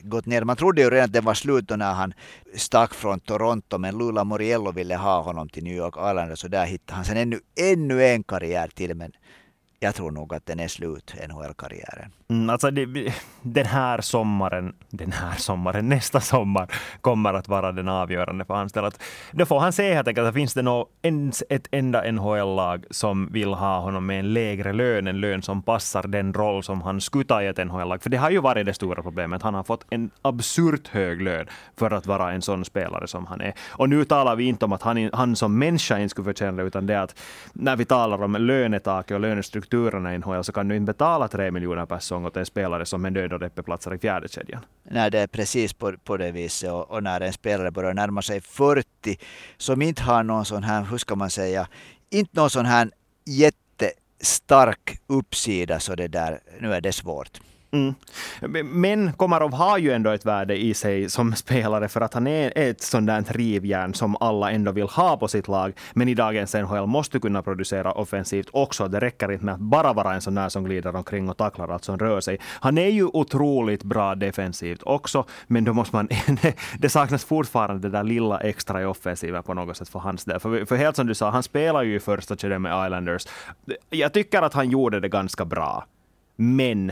gått 0.01 0.25
ner. 0.25 0.43
Man 0.43 0.56
trodde 0.56 0.82
ju 0.82 0.89
redan 0.89 1.06
att 1.06 1.13
den 1.13 1.25
var 1.25 1.34
slut 1.34 1.67
då 1.67 1.75
när 1.75 1.93
han 1.93 2.13
stack 2.56 2.93
från 2.93 3.19
Toronto 3.19 3.77
men 3.77 3.97
Lula 3.97 4.23
Moriello 4.23 4.71
ville 4.71 4.95
ha 4.95 5.21
honom 5.21 5.49
till 5.49 5.63
New 5.63 5.75
York 5.75 5.95
Islanders 5.97 6.39
så 6.39 6.47
där 6.47 6.65
hittade 6.65 6.95
han 6.95 7.06
sen 7.06 7.17
ännu, 7.17 7.39
ännu 7.60 8.06
en 8.06 8.23
karriär 8.23 8.67
till. 8.67 8.95
Men 8.95 9.12
jag 9.84 9.96
tror 9.96 10.12
nog 10.12 10.34
att 10.34 10.46
den 10.46 10.60
är 10.60 10.67
slut, 10.67 11.13
NHL-karriären. 11.30 12.12
Mm, 12.30 12.50
alltså 12.50 12.72
det, 12.72 13.13
den 13.41 13.65
här 13.65 14.02
sommaren, 14.02 14.74
den 14.89 15.12
här 15.12 15.36
sommaren, 15.38 15.89
nästa 15.89 16.19
sommar 16.19 16.72
kommer 17.02 17.34
att 17.34 17.48
vara 17.48 17.72
den 17.72 17.88
avgörande 17.88 18.46
för 18.46 18.54
hans 18.54 18.74
del. 18.74 18.91
Då 19.32 19.46
får 19.46 19.60
han 19.60 19.74
se 19.74 19.93
helt 19.93 20.08
enkelt 20.08 20.28
att 20.28 20.34
finns 20.34 20.54
det 20.54 20.62
nog 20.62 20.88
ens 21.02 21.43
ett 21.50 21.67
enda 21.72 22.12
NHL-lag 22.12 22.86
som 22.89 23.30
vill 23.32 23.54
ha 23.54 23.80
honom 23.80 24.06
med 24.06 24.19
en 24.19 24.34
lägre 24.34 24.74
lön, 24.74 25.08
en 25.08 25.19
lön 25.19 25.41
som 25.41 25.62
passar 25.62 26.08
den 26.08 26.34
roll 26.34 26.63
som 26.63 26.82
han 26.82 27.02
skulle 27.02 27.26
ta 27.26 27.43
i 27.43 27.48
ett 27.48 27.67
NHL-lag. 27.67 28.04
För 28.04 28.10
det 28.10 28.17
har 28.17 28.30
ju 28.30 28.41
varit 28.41 28.65
det 28.65 28.74
stora 28.74 29.04
problemet. 29.04 29.41
Han 29.41 29.54
har 29.54 29.63
fått 29.63 29.86
en 29.89 30.10
absurt 30.22 30.88
hög 30.88 31.22
lön 31.22 31.48
för 31.78 31.91
att 31.91 32.06
vara 32.08 32.32
en 32.32 32.41
sån 32.41 32.65
spelare 32.65 33.08
som 33.08 33.26
han 33.26 33.41
är. 33.41 33.54
Och 33.69 33.89
nu 33.89 34.06
talar 34.06 34.36
vi 34.36 34.43
inte 34.43 34.65
om 34.65 34.74
att 34.74 34.82
han, 34.82 35.10
han 35.13 35.36
som 35.36 35.60
människa 35.60 36.00
inte 36.00 36.10
skulle 36.10 36.26
förtjäna 36.26 36.58
det, 36.58 36.63
utan 36.63 36.88
det 36.88 36.93
är 36.93 37.02
att 37.02 37.19
när 37.54 37.76
vi 37.76 37.86
talar 37.86 38.24
om 38.24 38.36
lönetaket 38.36 39.15
och 39.15 39.22
strukturerna 39.73 40.15
i 40.15 40.17
NHL 40.17 40.43
så 40.43 40.51
kan 40.51 40.67
du 40.67 40.75
inte 40.75 40.93
betala 40.93 41.27
tre 41.27 41.51
miljoner 41.51 41.86
per 41.86 41.99
säsong 41.99 42.25
åt 42.25 42.38
en 42.38 42.45
spelare 42.45 42.86
som 42.86 43.01
med 43.01 43.13
död 43.13 43.33
och 43.33 43.39
deppe 43.39 43.63
platsar 43.63 43.95
i 43.95 43.97
fjärde 43.97 44.27
kedjan. 44.27 44.65
Nej, 44.83 45.12
det 45.12 45.19
är 45.19 45.27
precis 45.27 45.73
på, 45.73 45.93
på 46.03 46.17
det 46.17 46.31
viset. 46.31 46.71
Och, 46.71 46.91
och, 46.91 47.03
när 47.03 47.21
en 47.21 47.33
spelare 47.33 47.71
börjar 47.71 47.93
närma 47.93 48.21
sig 48.21 48.41
40, 48.41 49.17
som 49.57 49.81
inte 49.81 50.03
har 50.03 50.23
någon 50.23 50.45
sån 50.45 50.63
här, 50.63 50.83
hur 50.83 50.97
ska 50.97 51.15
man 51.15 51.29
säga, 51.29 51.67
inte 52.09 52.39
någon 52.39 52.49
sån 52.49 52.65
här 52.65 52.91
jättestark 53.25 55.01
uppsida, 55.07 55.79
så 55.79 55.95
det 55.95 56.07
där, 56.07 56.39
nu 56.59 56.73
är 56.73 56.81
det 56.81 56.93
svårt. 56.93 57.41
Mm. 57.73 57.95
Men 58.65 59.13
Komarov 59.13 59.53
har 59.53 59.77
ju 59.77 59.91
ändå 59.91 60.09
ett 60.09 60.25
värde 60.25 60.57
i 60.57 60.73
sig 60.73 61.09
som 61.09 61.36
spelare 61.36 61.88
för 61.88 62.01
att 62.01 62.13
han 62.13 62.27
är 62.27 62.51
ett 62.55 62.81
sånt 62.81 63.07
där 63.07 63.23
rivjärn 63.27 63.93
som 63.93 64.15
alla 64.19 64.51
ändå 64.51 64.71
vill 64.71 64.88
ha 64.88 65.17
på 65.17 65.27
sitt 65.27 65.47
lag. 65.47 65.73
Men 65.93 66.09
i 66.09 66.13
dagens 66.13 66.53
NHL 66.53 66.86
måste 66.88 67.19
kunna 67.19 67.41
producera 67.41 67.91
offensivt 67.91 68.49
också. 68.51 68.88
Det 68.88 68.99
räcker 68.99 69.31
inte 69.31 69.45
med 69.45 69.53
att 69.53 69.59
bara 69.59 69.93
vara 69.93 70.13
en 70.13 70.21
sån 70.21 70.36
där 70.36 70.49
som 70.49 70.63
glider 70.63 70.95
omkring 70.95 71.29
och 71.29 71.38
tacklar 71.38 71.67
allt 71.67 71.83
som 71.83 71.97
rör 71.97 72.21
sig. 72.21 72.39
Han 72.43 72.77
är 72.77 72.89
ju 72.89 73.05
otroligt 73.05 73.83
bra 73.83 74.15
defensivt 74.15 74.83
också, 74.83 75.25
men 75.47 75.63
då 75.63 75.73
måste 75.73 75.95
man... 75.95 76.09
det 76.79 76.89
saknas 76.89 77.25
fortfarande 77.25 77.89
det 77.89 77.97
där 77.97 78.03
lilla 78.03 78.39
extra 78.39 78.81
i 78.81 78.86
offensiven 78.86 79.43
på 79.43 79.53
något 79.53 79.77
sätt 79.77 79.89
för 79.89 79.99
hans 79.99 80.25
del. 80.25 80.39
För, 80.39 80.65
för 80.65 80.75
helt 80.75 80.95
som 80.95 81.07
du 81.07 81.15
sa, 81.15 81.29
han 81.29 81.43
spelar 81.43 81.83
ju 81.83 81.95
i 81.95 81.99
första 81.99 82.36
kedjan 82.36 82.62
med 82.62 82.86
Islanders. 82.86 83.27
Jag 83.89 84.13
tycker 84.13 84.41
att 84.41 84.53
han 84.53 84.69
gjorde 84.69 84.99
det 84.99 85.09
ganska 85.09 85.45
bra. 85.45 85.86
Men 86.36 86.91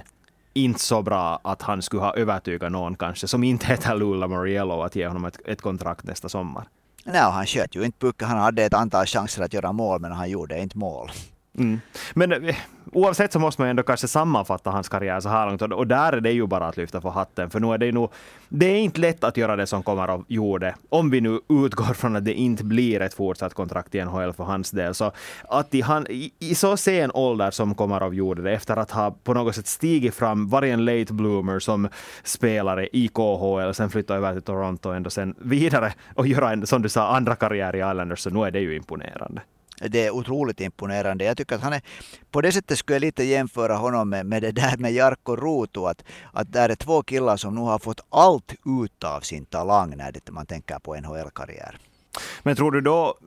inte 0.53 0.79
så 0.79 1.01
bra 1.01 1.39
att 1.43 1.61
han 1.61 1.81
skulle 1.81 2.01
ha 2.01 2.15
övertygat 2.15 2.71
någon 2.71 2.95
kanske, 2.95 3.27
som 3.27 3.43
inte 3.43 3.65
heter 3.65 3.95
Lula 3.95 4.27
Moriello, 4.27 4.81
att 4.81 4.95
ge 4.95 5.07
honom 5.07 5.25
ett, 5.25 5.39
ett 5.45 5.61
kontrakt 5.61 6.03
nästa 6.03 6.29
sommar. 6.29 6.67
Nej, 7.05 7.21
han 7.21 7.45
sköt 7.45 7.75
ju 7.75 7.83
inte 7.85 7.99
pucken. 7.99 8.27
Han 8.27 8.37
hade 8.37 8.63
ett 8.63 8.73
antal 8.73 9.05
chanser 9.05 9.43
att 9.43 9.53
göra 9.53 9.71
mål, 9.71 10.01
men 10.01 10.11
han 10.11 10.29
gjorde 10.29 10.61
inte 10.61 10.77
mål. 10.77 11.11
Mm. 11.57 11.79
Men 12.13 12.31
eh, 12.31 12.55
oavsett 12.91 13.31
så 13.31 13.39
måste 13.39 13.61
man 13.61 13.69
ändå 13.69 13.83
kanske 13.83 14.07
sammanfatta 14.07 14.69
hans 14.69 14.89
karriär 14.89 15.19
så 15.19 15.29
här 15.29 15.47
långt 15.47 15.61
och 15.61 15.87
där 15.87 16.13
är 16.13 16.21
det 16.21 16.31
ju 16.31 16.47
bara 16.47 16.67
att 16.67 16.77
lyfta 16.77 17.01
på 17.01 17.09
hatten 17.09 17.49
för 17.49 17.59
nu 17.59 17.73
är 17.73 17.77
det 17.77 17.85
ju 17.85 17.91
nog, 17.91 18.11
det 18.49 18.65
är 18.65 18.77
inte 18.77 18.99
lätt 18.99 19.23
att 19.23 19.37
göra 19.37 19.55
det 19.55 19.67
som 19.67 19.83
kommer 19.83 20.07
av 20.07 20.25
gjorde, 20.27 20.75
om 20.89 21.09
vi 21.09 21.21
nu 21.21 21.39
utgår 21.49 21.93
från 21.93 22.15
att 22.15 22.25
det 22.25 22.33
inte 22.33 22.63
blir 22.63 23.01
ett 23.01 23.13
fortsatt 23.13 23.53
kontrakt 23.53 23.95
i 23.95 24.05
NHL 24.05 24.33
för 24.33 24.43
hans 24.43 24.71
del. 24.71 24.93
Så 24.93 25.11
att 25.49 25.73
i, 25.73 25.81
han, 25.81 26.07
i, 26.09 26.33
i 26.39 26.55
så 26.55 26.77
sen 26.77 27.11
ålder 27.13 27.51
som 27.51 27.75
Komarov 27.75 28.15
gjorde 28.15 28.41
det, 28.41 28.51
efter 28.51 28.77
att 28.77 28.91
ha 28.91 29.11
på 29.23 29.33
något 29.33 29.55
sätt 29.55 29.67
stigit 29.67 30.15
fram, 30.15 30.49
varit 30.49 30.73
en 30.73 30.85
late 30.85 31.13
bloomer 31.13 31.59
som 31.59 31.89
spelare 32.23 32.87
i 32.93 33.07
KHL, 33.07 33.73
sen 33.73 33.89
flytta 33.89 34.15
över 34.15 34.33
till 34.33 34.41
Toronto 34.41 34.89
och 34.89 34.95
ändå 34.95 35.09
sen 35.09 35.35
vidare 35.37 35.93
och 36.15 36.27
göra 36.27 36.51
en, 36.51 36.67
som 36.67 36.81
du 36.81 36.89
sa, 36.89 37.15
andra 37.15 37.35
karriär 37.35 37.75
i 37.75 37.79
Islanders, 37.79 38.19
så 38.19 38.29
nu 38.29 38.43
är 38.43 38.51
det 38.51 38.59
ju 38.59 38.75
imponerande 38.75 39.41
det 39.89 40.05
är 40.05 40.11
otroligt 40.11 40.61
imponerande. 40.61 41.23
Jag 41.23 41.37
tycker 41.37 41.55
att 41.55 41.61
han 41.61 41.73
är, 41.73 41.81
på 42.31 42.41
det 42.41 42.51
sättet 42.51 42.77
skulle 42.77 42.95
jag 42.95 43.01
lite 43.01 43.23
jämföra 43.23 43.75
honom 43.75 44.09
med, 44.09 44.25
med 44.25 44.41
det 44.41 44.51
där 44.51 44.77
med 44.77 44.93
Jarkko 44.93 45.35
Ruutu, 45.35 45.85
att, 45.87 46.03
att 46.33 46.53
där 46.53 46.69
är 46.69 46.75
två 46.75 47.03
killar 47.03 47.37
som 47.37 47.55
nu 47.55 47.61
har 47.61 47.79
fått 47.79 48.01
allt 48.09 48.53
ut 48.81 49.03
av 49.03 49.21
sin 49.21 49.45
talang 49.45 49.97
när 49.97 50.11
det, 50.11 50.31
man 50.31 50.45
tänker 50.45 50.79
på 50.79 50.95
NHL-karriär. 50.95 51.77
Men 52.43 52.55
tror 52.55 52.71
du 52.71 52.81
då, 52.81 53.17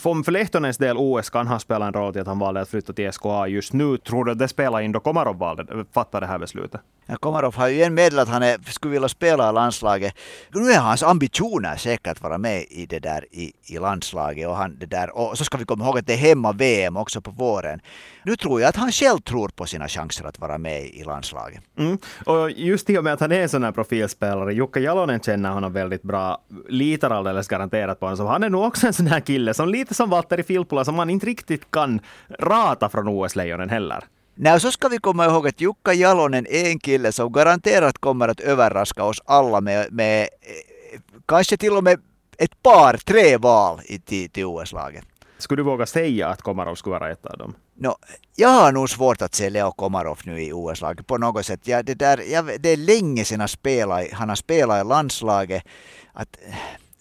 för 0.00 0.30
Lehtonens 0.30 0.78
del, 0.78 0.96
OS 0.96 1.30
kan 1.30 1.46
ha 1.46 1.58
spelat 1.58 1.86
en 1.86 1.92
roll 1.92 2.12
till 2.12 2.22
att 2.22 2.28
han 2.28 2.38
valde 2.38 2.60
att 2.60 2.68
flytta 2.68 2.92
till 2.92 3.12
SKA 3.12 3.46
just 3.46 3.72
nu. 3.72 3.96
Tror 3.96 4.24
du 4.24 4.32
att 4.32 4.38
det 4.38 4.48
spelar 4.48 4.80
in 4.80 4.92
då 4.92 5.00
Komarov 5.00 5.38
valde, 5.38 5.84
fattade 5.92 6.26
det 6.26 6.30
här 6.30 6.38
beslutet? 6.38 6.80
Ja, 7.06 7.16
Komarov 7.16 7.54
har 7.54 7.68
ju 7.68 7.74
igen 7.74 7.94
meddelat 7.94 8.22
att 8.22 8.32
han 8.32 8.42
är, 8.42 8.70
skulle 8.70 8.92
vilja 8.92 9.08
spela 9.08 9.50
i 9.50 9.52
landslaget. 9.52 10.14
Nu 10.54 10.70
är 10.72 10.78
hans 10.78 11.02
ambitioner 11.02 11.76
säkert 11.76 12.06
att 12.06 12.22
vara 12.22 12.38
med 12.38 12.64
i 12.70 12.86
det 12.86 12.98
där 12.98 13.26
i, 13.30 13.52
i 13.66 13.78
landslaget. 13.78 14.48
Och, 14.48 14.56
han, 14.56 14.76
det 14.78 14.86
där, 14.86 15.16
och 15.16 15.38
så 15.38 15.44
ska 15.44 15.58
vi 15.58 15.64
komma 15.64 15.84
ihåg 15.84 15.98
att 15.98 16.06
det 16.06 16.12
är 16.12 16.16
hemma-VM 16.16 16.96
också 16.96 17.20
på 17.20 17.30
våren. 17.30 17.80
Nu 18.22 18.36
tror 18.36 18.60
jag 18.60 18.68
att 18.68 18.76
han 18.76 18.92
själv 18.92 19.18
tror 19.18 19.48
på 19.48 19.66
sina 19.66 19.88
chanser 19.88 20.24
att 20.24 20.38
vara 20.38 20.58
med 20.58 20.84
i 20.84 21.04
landslaget. 21.04 21.60
Mm. 21.78 21.98
Och 22.26 22.50
just 22.50 22.90
i 22.90 22.98
och 22.98 23.04
med 23.04 23.12
att 23.12 23.20
han 23.20 23.32
är 23.32 23.42
en 23.42 23.48
sån 23.48 23.64
här 23.64 23.72
profilspelare, 23.72 24.54
Jukka 24.54 24.80
Jalonen 24.80 25.20
känner 25.20 25.50
honom 25.50 25.72
väldigt 25.72 26.02
bra, 26.02 26.42
litar 26.68 27.10
alldeles 27.10 27.48
garanterat 27.48 28.00
på 28.00 28.06
honom. 28.06 28.16
Så 28.20 28.26
han 28.26 28.42
är 28.42 28.50
nog 28.50 28.64
också 28.64 28.86
en 28.86 28.92
sån 28.92 29.06
här 29.06 29.20
kille 29.20 29.54
som 29.54 29.68
lite 29.68 29.94
som 29.94 30.10
Valtteri 30.10 30.42
Filppula, 30.42 30.84
som 30.84 30.94
man 30.94 31.10
inte 31.10 31.26
riktigt 31.26 31.70
kan 31.70 32.00
rata 32.38 32.88
från 32.88 33.08
OS-lejonen 33.08 33.70
heller. 33.70 34.04
Nej, 34.34 34.60
så 34.60 34.72
ska 34.72 34.88
vi 34.88 34.98
komma 34.98 35.24
ihåg 35.26 35.48
att 35.48 35.60
Jukka 35.60 35.92
Jalonen 35.92 36.46
är 36.46 36.70
en 36.70 36.78
kille 36.78 37.12
som 37.12 37.32
garanterat 37.32 37.98
kommer 37.98 38.28
att 38.28 38.40
överraska 38.40 39.04
oss 39.04 39.22
alla 39.24 39.60
med, 39.60 39.92
med 39.92 40.22
eh, 40.22 41.00
kanske 41.26 41.56
till 41.56 41.72
och 41.72 41.84
med 41.84 42.00
ett 42.38 42.62
par, 42.62 42.96
tre 42.96 43.36
val 43.36 43.80
i, 43.84 43.98
till, 43.98 44.30
till 44.30 44.44
OS-laget. 44.44 45.04
Skulle 45.38 45.62
du 45.62 45.64
våga 45.64 45.86
säga 45.86 46.28
att 46.28 46.42
Komarov 46.42 46.74
skulle 46.74 46.98
vara 46.98 47.10
ett 47.10 47.26
av 47.26 47.38
dem? 47.38 47.54
No, 47.74 47.94
jag 48.36 48.48
har 48.48 48.72
nog 48.72 48.90
svårt 48.90 49.22
att 49.22 49.34
se 49.34 49.50
Leo 49.50 49.72
Komarov 49.72 50.18
nu 50.24 50.42
i 50.42 50.52
OS-laget 50.52 51.06
på 51.06 51.18
något 51.18 51.46
sätt. 51.46 51.60
Ja, 51.64 51.82
det, 51.82 51.94
där, 51.94 52.22
ja, 52.32 52.42
det 52.58 52.68
är 52.68 52.76
länge 52.76 53.24
sedan 53.24 53.40
han, 53.40 53.48
spelat, 53.48 54.12
han 54.12 54.28
har 54.28 54.36
spelat 54.36 54.84
i 54.84 54.88
landslaget. 54.88 55.64
Att, 56.12 56.36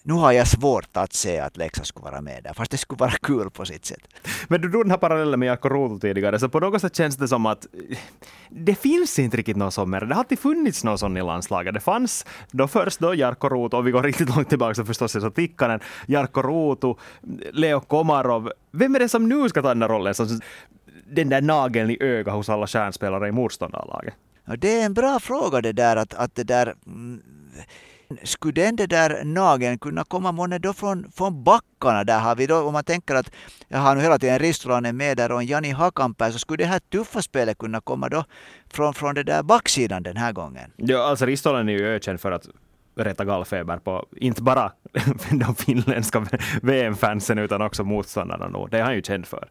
nu 0.04 0.14
har 0.14 0.32
jag 0.32 0.48
svårt 0.48 0.98
att 0.98 1.14
se 1.14 1.40
att 1.40 1.58
Leksand 1.58 1.88
skulle 1.88 2.04
vara 2.04 2.22
med 2.22 2.44
där, 2.44 2.54
fast 2.54 2.72
det 2.72 2.78
skulle 2.78 2.98
vara 2.98 3.12
kul 3.12 3.50
på 3.50 3.66
sitt 3.66 3.86
sätt. 3.86 4.02
Men 4.48 4.62
du 4.62 4.70
drog 4.70 4.84
den 4.84 4.92
här 4.92 4.98
parallellen 4.98 5.40
med 5.40 5.48
Jarkko 5.48 5.70
Ruutu 5.70 6.00
tidigare, 6.00 6.40
så 6.40 6.50
på 6.50 6.60
något 6.60 6.82
sätt 6.82 6.96
känns 6.96 7.18
det 7.18 7.28
som 7.28 7.46
att 7.46 7.68
det 8.50 8.76
finns 8.76 9.20
inte 9.20 9.38
riktigt 9.38 9.58
någon 9.58 9.72
sån 9.72 9.90
mer. 9.90 10.02
Det 10.02 10.16
har 10.16 10.20
alltid 10.20 10.40
funnits 10.40 10.84
någon 10.84 10.98
sån 10.98 11.18
i 11.18 11.22
landslaget. 11.22 11.74
Det 11.74 11.80
fanns 11.80 12.26
då 12.52 12.68
först 12.68 13.00
då 13.00 13.16
Jarkko 13.16 13.50
Ruutu, 13.50 13.78
och 13.78 13.88
vi 13.88 13.92
går 13.92 14.04
riktigt 14.10 14.36
långt 14.36 14.50
tillbaka 14.50 14.76
så 14.76 14.86
förstås 14.86 15.12
så 15.12 15.32
Tikkanen, 15.32 15.80
Jarkko 16.08 16.42
Ruutu, 16.42 16.94
Leo 17.54 17.80
Komarov. 17.80 18.52
Vem 18.72 18.96
är 18.96 19.00
det 19.00 19.10
som 19.10 19.30
nu 19.30 19.50
ska 19.50 19.62
ta 19.62 19.68
den 19.68 19.80
där 19.80 19.88
rollen? 19.88 20.16
Som 20.16 20.40
den 21.12 21.30
där 21.30 21.42
nageln 21.42 21.90
i 21.90 21.98
ögat 22.00 22.34
hos 22.34 22.50
alla 22.50 22.68
stjärnspelare 22.68 23.28
i 23.28 23.32
motståndarlaget? 23.32 24.14
Det 24.58 24.82
är 24.82 24.86
en 24.86 24.94
bra 24.94 25.20
fråga 25.20 25.62
det 25.62 25.72
där 25.72 25.96
att, 25.96 26.14
att 26.14 26.36
det 26.36 26.44
där 26.44 26.76
mm, 26.86 27.22
skulle 28.24 28.54
den 28.54 28.76
det 28.76 28.88
där 28.88 29.24
nageln 29.24 29.78
kunna 29.80 30.04
komma 30.04 30.32
månne 30.32 30.60
då 30.60 30.74
från, 30.74 31.12
från 31.12 31.44
backarna? 31.44 32.04
Där 32.04 32.20
har 32.20 32.36
vi 32.36 32.48
då, 32.48 32.62
om 32.62 32.74
man 32.74 32.84
tänker 32.84 33.16
att 33.16 33.32
jag 33.68 33.80
har 33.80 33.96
nu 33.96 34.02
hela 34.02 34.20
tiden 34.20 34.40
Ristolainen 34.40 34.98
med 34.98 35.18
där 35.18 35.32
och 35.32 35.42
en 35.42 35.48
Jani 35.48 35.72
Hakanpää, 35.72 36.32
så 36.32 36.40
skulle 36.40 36.64
det 36.64 36.70
här 36.70 36.80
tuffa 36.80 37.22
spelet 37.22 37.58
kunna 37.58 37.82
komma 37.82 38.10
då 38.10 38.24
från, 38.74 38.94
från 38.94 39.16
det 39.16 39.24
där 39.24 39.44
backsidan 39.44 40.04
den 40.04 40.18
här 40.18 40.32
gången? 40.32 40.72
Ja, 40.76 41.10
alltså 41.10 41.26
Ristolainen 41.26 41.70
är 41.70 41.74
ju 41.74 41.88
ökänd 41.88 42.20
för 42.20 42.32
att 42.32 42.48
rätta 42.96 43.26
gallfeber 43.26 43.78
på 43.78 44.06
inte 44.16 44.42
bara 44.42 44.72
de 45.32 45.56
finländska 45.56 46.26
VM-fansen 46.62 47.40
utan 47.40 47.62
också 47.62 47.84
motståndarna. 47.84 48.68
Det 48.72 48.80
är 48.80 48.84
han 48.84 48.96
ju 48.96 49.02
känd 49.02 49.26
för. 49.26 49.50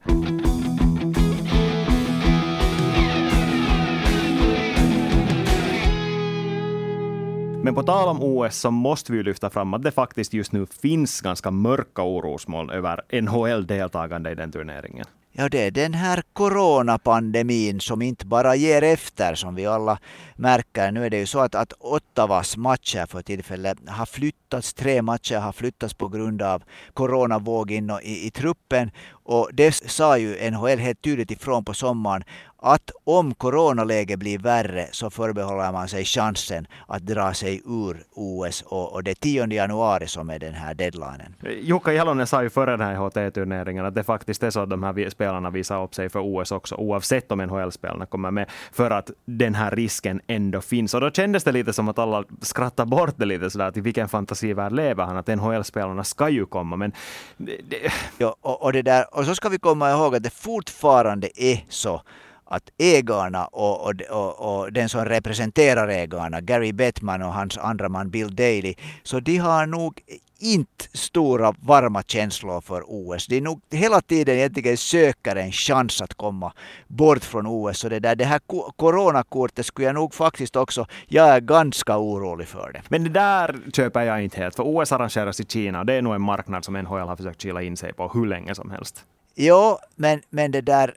Men 7.68 7.74
på 7.74 7.83
tal 7.83 8.09
om 8.09 8.22
OS 8.22 8.57
så 8.57 8.70
måste 8.70 9.12
vi 9.12 9.22
lyfta 9.22 9.50
fram 9.50 9.74
att 9.74 9.83
det 9.83 9.90
faktiskt 9.90 10.33
just 10.33 10.52
nu 10.52 10.66
finns 10.66 11.20
ganska 11.20 11.50
mörka 11.50 12.02
orosmoln 12.02 12.70
över 12.70 13.20
NHL-deltagande 13.20 14.31
i 14.31 14.35
den 14.35 14.52
turneringen. 14.52 15.07
Ja, 15.33 15.48
det 15.48 15.66
är 15.66 15.70
den 15.70 15.94
här 15.94 16.22
coronapandemin 16.33 17.81
som 17.81 18.02
inte 18.02 18.26
bara 18.26 18.57
ger 18.57 18.83
efter 18.83 19.35
som 19.35 19.54
vi 19.54 19.66
alla 19.66 19.98
märker. 20.37 20.92
Nu 20.92 21.07
är 21.07 21.11
det 21.11 21.18
ju 21.18 21.26
så 21.26 21.38
att, 21.38 21.54
att 21.54 21.72
Ottawas 21.78 22.57
matcher 22.57 23.07
för 23.07 23.22
tillfället 23.22 23.78
har 23.88 24.07
flyttats. 24.07 24.74
Tre 24.74 25.02
matcher 25.02 25.38
har 25.38 25.52
flyttats 25.52 25.94
på 25.94 26.09
grund 26.09 26.42
av 26.42 26.62
coronavågen 26.94 27.90
i, 28.02 28.26
i 28.26 28.31
truppen. 28.31 28.90
Och 29.11 29.50
det 29.52 29.72
sa 29.72 30.18
ju 30.18 30.50
NHL 30.50 30.78
helt 30.78 31.02
tydligt 31.02 31.31
ifrån 31.31 31.64
på 31.64 31.74
sommaren 31.74 32.24
att 32.62 32.90
om 33.05 33.35
coronaläget 33.35 34.18
blir 34.18 34.38
värre 34.38 34.88
så 34.92 35.11
förbehåller 35.11 35.73
man 35.73 35.88
sig 35.88 36.05
chansen 36.05 36.66
att 36.87 37.07
dra 37.07 37.35
sig 37.35 37.62
ur 37.66 38.03
OS 38.14 38.62
och, 38.62 38.92
och 38.92 39.05
det 39.05 39.11
är 39.11 39.14
10 39.14 39.47
januari 39.47 40.07
som 40.07 40.31
är 40.31 40.38
den 40.38 40.55
här 40.55 40.75
deadlinen. 40.75 41.35
Jukka 41.62 41.92
Jalonen 41.92 42.27
sa 42.27 42.42
ju 42.42 42.51
före 42.51 42.71
den 42.71 42.81
här 42.81 42.94
HT-turneringen 42.94 43.85
att 43.85 43.94
det 43.94 44.05
faktiskt 44.05 44.42
är 44.42 44.51
så 44.51 44.61
att 44.61 44.71
de 44.71 44.83
här 44.83 45.11
spelarna 45.11 45.51
visar 45.51 45.85
upp 45.85 45.94
sig 45.94 46.09
för 46.09 46.21
OS 46.21 46.53
också 46.53 46.75
oavsett 46.75 47.33
om 47.33 47.38
NHL-spelarna 47.38 48.07
kommer 48.07 48.31
med 48.31 48.51
för 48.73 48.90
att 48.90 49.11
den 49.25 49.55
här 49.55 49.71
risken 49.71 50.21
ändå 50.27 50.61
finns. 50.61 50.94
Och 50.94 51.01
då 51.01 51.11
kändes 51.11 51.44
det 51.44 51.53
lite 51.53 51.73
som 51.73 51.88
att 51.88 51.99
alla 51.99 52.25
skrattade 52.40 52.90
bort 52.90 53.14
det 53.16 53.27
lite 53.27 53.51
sådär 53.51 53.71
till 53.71 53.83
vilken 53.83 54.09
fantasivärld 54.09 54.73
lever 54.73 55.05
han 55.05 55.16
att 55.16 55.27
NHL-spelarna 55.27 56.05
ska 56.05 56.29
ju 56.29 56.47
komma 56.47 56.77
men... 56.77 56.92
Det... 57.37 57.92
Ja, 58.18 58.37
och, 58.40 58.62
och, 58.62 58.73
det 58.73 58.83
där, 58.83 59.18
och 59.18 59.25
så 59.25 59.35
ska 59.35 59.49
vi 59.49 59.59
komma 59.59 59.90
ihåg 59.90 60.16
att 60.16 60.23
det 60.23 60.35
fortfarande 60.35 61.42
är 61.42 61.64
så 61.68 62.03
att 62.50 62.70
ägarna 62.78 63.46
och, 63.46 63.87
och, 63.87 63.94
och, 64.11 64.61
och, 64.61 64.72
den 64.72 64.88
som 64.88 65.04
representerar 65.04 65.88
ägarna, 65.88 66.40
Gary 66.40 66.72
Bettman 66.72 67.22
och 67.22 67.32
hans 67.32 67.58
andra 67.58 67.88
man 67.88 68.11
Bill 68.11 68.37
Daley, 68.37 68.74
så 69.02 69.20
de 69.20 69.37
har 69.37 69.66
nog 69.66 70.00
inte 70.38 70.84
stora 70.92 71.54
varma 71.62 72.02
känslor 72.02 72.61
för 72.61 72.82
OS. 72.87 73.26
De 73.26 73.40
nog 73.40 73.61
hela 73.70 74.00
tiden 74.00 74.37
egentligen 74.37 74.76
söker 74.76 75.37
en 75.37 75.52
chans 75.52 76.02
att 76.02 76.14
komma 76.14 76.52
bort 76.87 77.24
från 77.24 77.46
OS. 77.46 77.78
Så 77.78 77.88
det, 77.88 78.00
där, 78.00 78.16
det 78.16 78.24
här 78.24 78.40
coronakortet 78.76 79.66
skulle 79.66 79.87
jag 79.87 79.94
nog 79.94 80.14
faktiskt 80.14 80.56
också, 80.56 80.87
jag 81.06 81.28
är 81.28 81.40
ganska 81.40 81.98
orolig 81.98 82.48
för 82.48 82.72
det. 82.72 82.82
Men 82.88 83.04
det 83.04 83.11
där 83.11 83.56
köper 83.72 84.02
jag 84.02 84.24
inte 84.24 84.38
helt, 84.38 84.54
för 84.54 84.62
OS 84.62 84.92
arrangeras 84.92 85.40
i 85.40 85.44
Kina 85.44 85.80
och 85.80 85.87
det 85.87 85.94
är 85.94 86.02
nog 86.02 86.14
en 86.14 86.22
marknad 86.22 86.64
som 86.64 86.74
NHL 86.74 87.08
har 87.08 87.16
försökt 87.16 87.40
kila 87.40 87.62
in 87.62 87.76
sig 87.76 87.92
på 87.92 88.08
hur 88.08 88.26
länge 88.26 88.54
som 88.54 88.70
helst. 88.70 89.04
Jo, 89.34 89.78
men, 89.96 90.22
men 90.30 90.50
det 90.50 90.61
där 90.61 90.94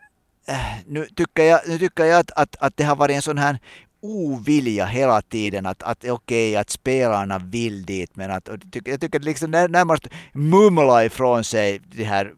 Äh, 0.47 0.55
nu 0.87 1.05
tycker 1.05 1.43
jag, 1.43 1.61
nu 1.67 1.77
tycker 1.77 2.05
jag 2.05 2.19
att, 2.19 2.31
att, 2.31 2.55
att 2.59 2.77
det 2.77 2.83
har 2.83 2.95
varit 2.95 3.15
en 3.15 3.21
sån 3.21 3.37
här 3.37 3.59
ovilja 4.01 4.85
hela 4.85 5.21
tiden 5.21 5.65
att, 5.65 5.83
att 5.83 5.97
okej 5.97 6.11
okay, 6.11 6.55
att 6.55 6.69
spelarna 6.69 7.39
vill 7.39 7.85
dit 7.85 8.15
men 8.15 8.31
att 8.31 8.49
jag 8.85 9.01
tycker 9.01 9.19
liksom 9.19 9.51
närmast 9.51 10.07
mumla 10.33 11.05
ifrån 11.05 11.43
sig 11.43 11.79
de 11.79 12.03
här 12.03 12.33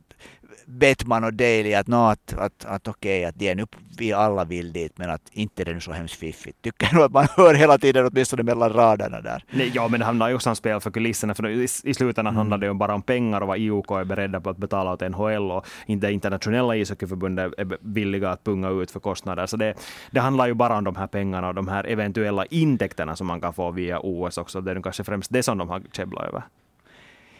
Bettman 0.65 1.23
och 1.23 1.33
Daly 1.33 1.73
att, 1.73 1.87
no, 1.87 1.95
att, 1.95 2.33
att, 2.33 2.65
att 2.65 2.87
okej, 2.87 3.19
okay, 3.19 3.29
att 3.29 3.39
de 3.39 3.49
är 3.49 3.55
nu, 3.55 3.65
vi 3.97 4.13
alla 4.13 4.45
vill 4.45 4.73
dit, 4.73 4.97
men 4.97 5.09
att 5.09 5.21
inte 5.31 5.63
det 5.63 5.71
är 5.71 5.79
så 5.79 5.91
hemskt 5.91 6.15
fiffigt. 6.15 6.61
Tycker 6.61 6.95
nog 6.95 7.03
att 7.03 7.11
man 7.11 7.27
hör 7.37 7.53
hela 7.53 7.77
tiden 7.77 8.05
åtminstone 8.05 8.43
mellan 8.43 8.73
raderna 8.73 9.21
där. 9.21 9.43
Nej, 9.51 9.71
ja, 9.73 9.87
men 9.87 9.99
det 9.99 10.05
handlar 10.05 10.29
ju 10.29 10.35
också 10.35 10.49
om 10.49 10.55
spel 10.55 10.79
för 10.79 10.91
kulisserna, 10.91 11.33
för 11.33 11.49
i, 11.49 11.63
i 11.63 11.93
slutändan 11.93 12.33
mm. 12.33 12.37
handlar 12.37 12.57
det 12.57 12.65
ju 12.65 12.73
bara 12.73 12.93
om 12.93 13.01
pengar 13.01 13.41
och 13.41 13.47
vad 13.47 13.57
IOK 13.57 13.91
är 13.91 14.03
beredda 14.03 14.41
på 14.41 14.49
att 14.49 14.57
betala 14.57 14.93
åt 14.93 15.01
NHL 15.01 15.51
och 15.51 15.65
inte 15.85 16.11
internationella 16.11 16.75
ishockeyförbundet 16.75 17.53
är 17.57 17.77
villiga 17.81 18.29
att 18.29 18.43
punga 18.43 18.69
ut 18.69 18.91
för 18.91 18.99
kostnader. 18.99 19.45
Så 19.45 19.57
det, 19.57 19.73
det 20.11 20.19
handlar 20.19 20.47
ju 20.47 20.53
bara 20.53 20.77
om 20.77 20.83
de 20.83 20.95
här 20.95 21.07
pengarna 21.07 21.47
och 21.47 21.55
de 21.55 21.67
här 21.67 21.83
eventuella 21.83 22.45
intäkterna 22.45 23.15
som 23.15 23.27
man 23.27 23.41
kan 23.41 23.53
få 23.53 23.71
via 23.71 23.99
OS 23.99 24.37
också. 24.37 24.61
Det 24.61 24.71
är 24.71 24.81
kanske 24.81 25.03
främst 25.03 25.33
det 25.33 25.43
som 25.43 25.57
de 25.57 25.69
har 25.69 25.81
käbblat 25.91 26.27
över. 26.27 26.43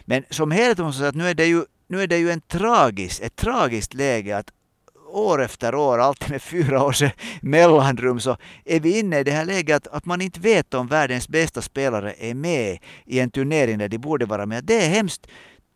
Men 0.06 0.24
som 0.30 0.52
helhet 0.52 0.78
måste 0.78 0.86
jag 0.86 0.96
säga 0.96 1.10
att 1.10 1.16
nu 1.16 1.28
är 1.28 1.34
det 1.34 1.46
ju 1.46 1.66
nu 1.88 2.02
är 2.02 2.08
det 2.08 2.18
ju 2.18 2.32
en 2.32 2.42
tragisk, 2.42 3.22
ett 3.22 3.36
tragiskt 3.36 3.94
läge 3.94 4.38
att 4.38 4.52
år 5.14 5.42
efter 5.42 5.76
år, 5.76 6.00
alltid 6.00 6.30
med 6.32 6.42
fyra 6.42 6.84
års 6.84 7.04
mellanrum, 7.42 8.20
så 8.20 8.38
är 8.66 8.80
vi 8.80 9.00
inne 9.00 9.20
i 9.20 9.24
det 9.24 9.32
här 9.32 9.46
läget 9.46 9.88
att, 9.88 9.94
att 9.94 10.06
man 10.06 10.22
inte 10.22 10.40
vet 10.40 10.74
om 10.74 10.88
världens 10.88 11.30
bästa 11.30 11.62
spelare 11.62 12.14
är 12.18 12.34
med 12.34 12.78
i 13.06 13.20
en 13.20 13.32
turnering 13.32 13.78
där 13.78 13.90
de 13.90 13.98
borde 13.98 14.26
vara 14.26 14.46
med. 14.46 14.64
Det 14.64 14.86
är 14.86 14.90
hemskt 14.90 15.28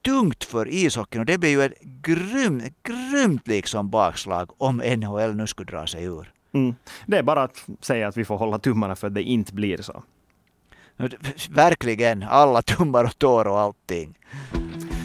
tungt 0.05 0.43
för 0.43 0.67
ishockeyn 0.73 1.19
och 1.19 1.25
det 1.25 1.37
blir 1.37 1.49
ju 1.49 1.63
ett 1.63 1.81
grymt, 1.81 2.73
grymt 2.83 3.47
liksom 3.47 3.89
bakslag 3.89 4.51
om 4.57 4.77
NHL 4.77 5.35
nu 5.35 5.47
skulle 5.47 5.71
dra 5.71 5.87
sig 5.87 6.03
ur. 6.03 6.31
Mm. 6.53 6.75
Det 7.07 7.17
är 7.17 7.23
bara 7.23 7.43
att 7.43 7.65
säga 7.81 8.07
att 8.07 8.17
vi 8.17 8.25
får 8.25 8.37
hålla 8.37 8.59
tummarna 8.59 8.95
för 8.95 9.07
att 9.07 9.13
det 9.13 9.23
inte 9.23 9.53
blir 9.53 9.77
så. 9.77 10.03
Verkligen, 11.49 12.23
alla 12.23 12.61
tummar 12.61 13.03
och 13.03 13.17
tår 13.17 13.47
och 13.47 13.59
allting. 13.59 14.17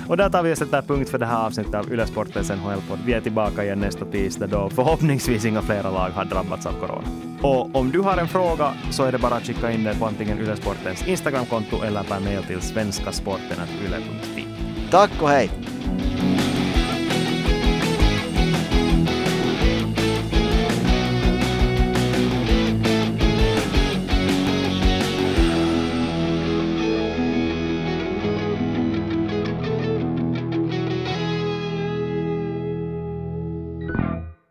Och 0.08 0.16
där 0.16 0.30
tar 0.30 0.42
vi 0.42 0.52
och 0.52 0.58
sätter 0.58 0.82
punkt 0.82 1.10
för 1.10 1.18
det 1.18 1.26
här 1.26 1.46
avsnittet 1.46 1.74
av 1.74 1.92
Yle 1.92 2.06
Sportens 2.06 2.50
NHL-podd. 2.50 2.98
Vi 3.06 3.12
är 3.12 3.20
tillbaka 3.20 3.64
igen 3.64 3.78
nästa 3.78 4.04
tisdag 4.04 4.46
då 4.46 4.70
förhoppningsvis 4.70 5.44
inga 5.44 5.62
flera 5.62 5.90
lag 5.90 6.10
har 6.10 6.24
drabbats 6.24 6.66
av 6.66 6.72
corona. 6.72 7.08
Och 7.42 7.76
om 7.76 7.90
du 7.90 8.00
har 8.00 8.16
en 8.16 8.28
fråga 8.28 8.72
så 8.90 9.04
är 9.04 9.12
det 9.12 9.18
bara 9.18 9.34
att 9.34 9.46
skicka 9.46 9.70
in 9.72 9.84
den 9.84 9.98
på 9.98 10.06
antingen 10.06 10.38
Yle 10.38 10.56
Sportens 10.56 11.08
Instagramkonto 11.08 11.82
eller 11.82 12.02
per 12.02 12.20
mail 12.20 12.42
till 12.42 12.60
svenskasporten.yle.fi. 12.60 14.46
Tack 14.90 15.10
och 15.22 15.28
hej! 15.28 15.50